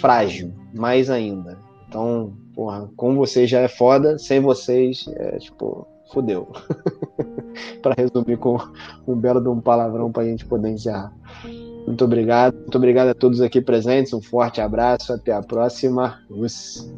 [0.00, 1.56] frágil, mais ainda.
[1.88, 6.48] Então, porra, com vocês já é foda, sem vocês é tipo, fodeu.
[7.80, 8.58] para resumir com
[9.06, 11.12] um belo de um palavrão para a gente poder encerrar.
[11.86, 16.20] Muito obrigado, muito obrigado a todos aqui presentes, um forte abraço, até a próxima.
[16.28, 16.90] Us.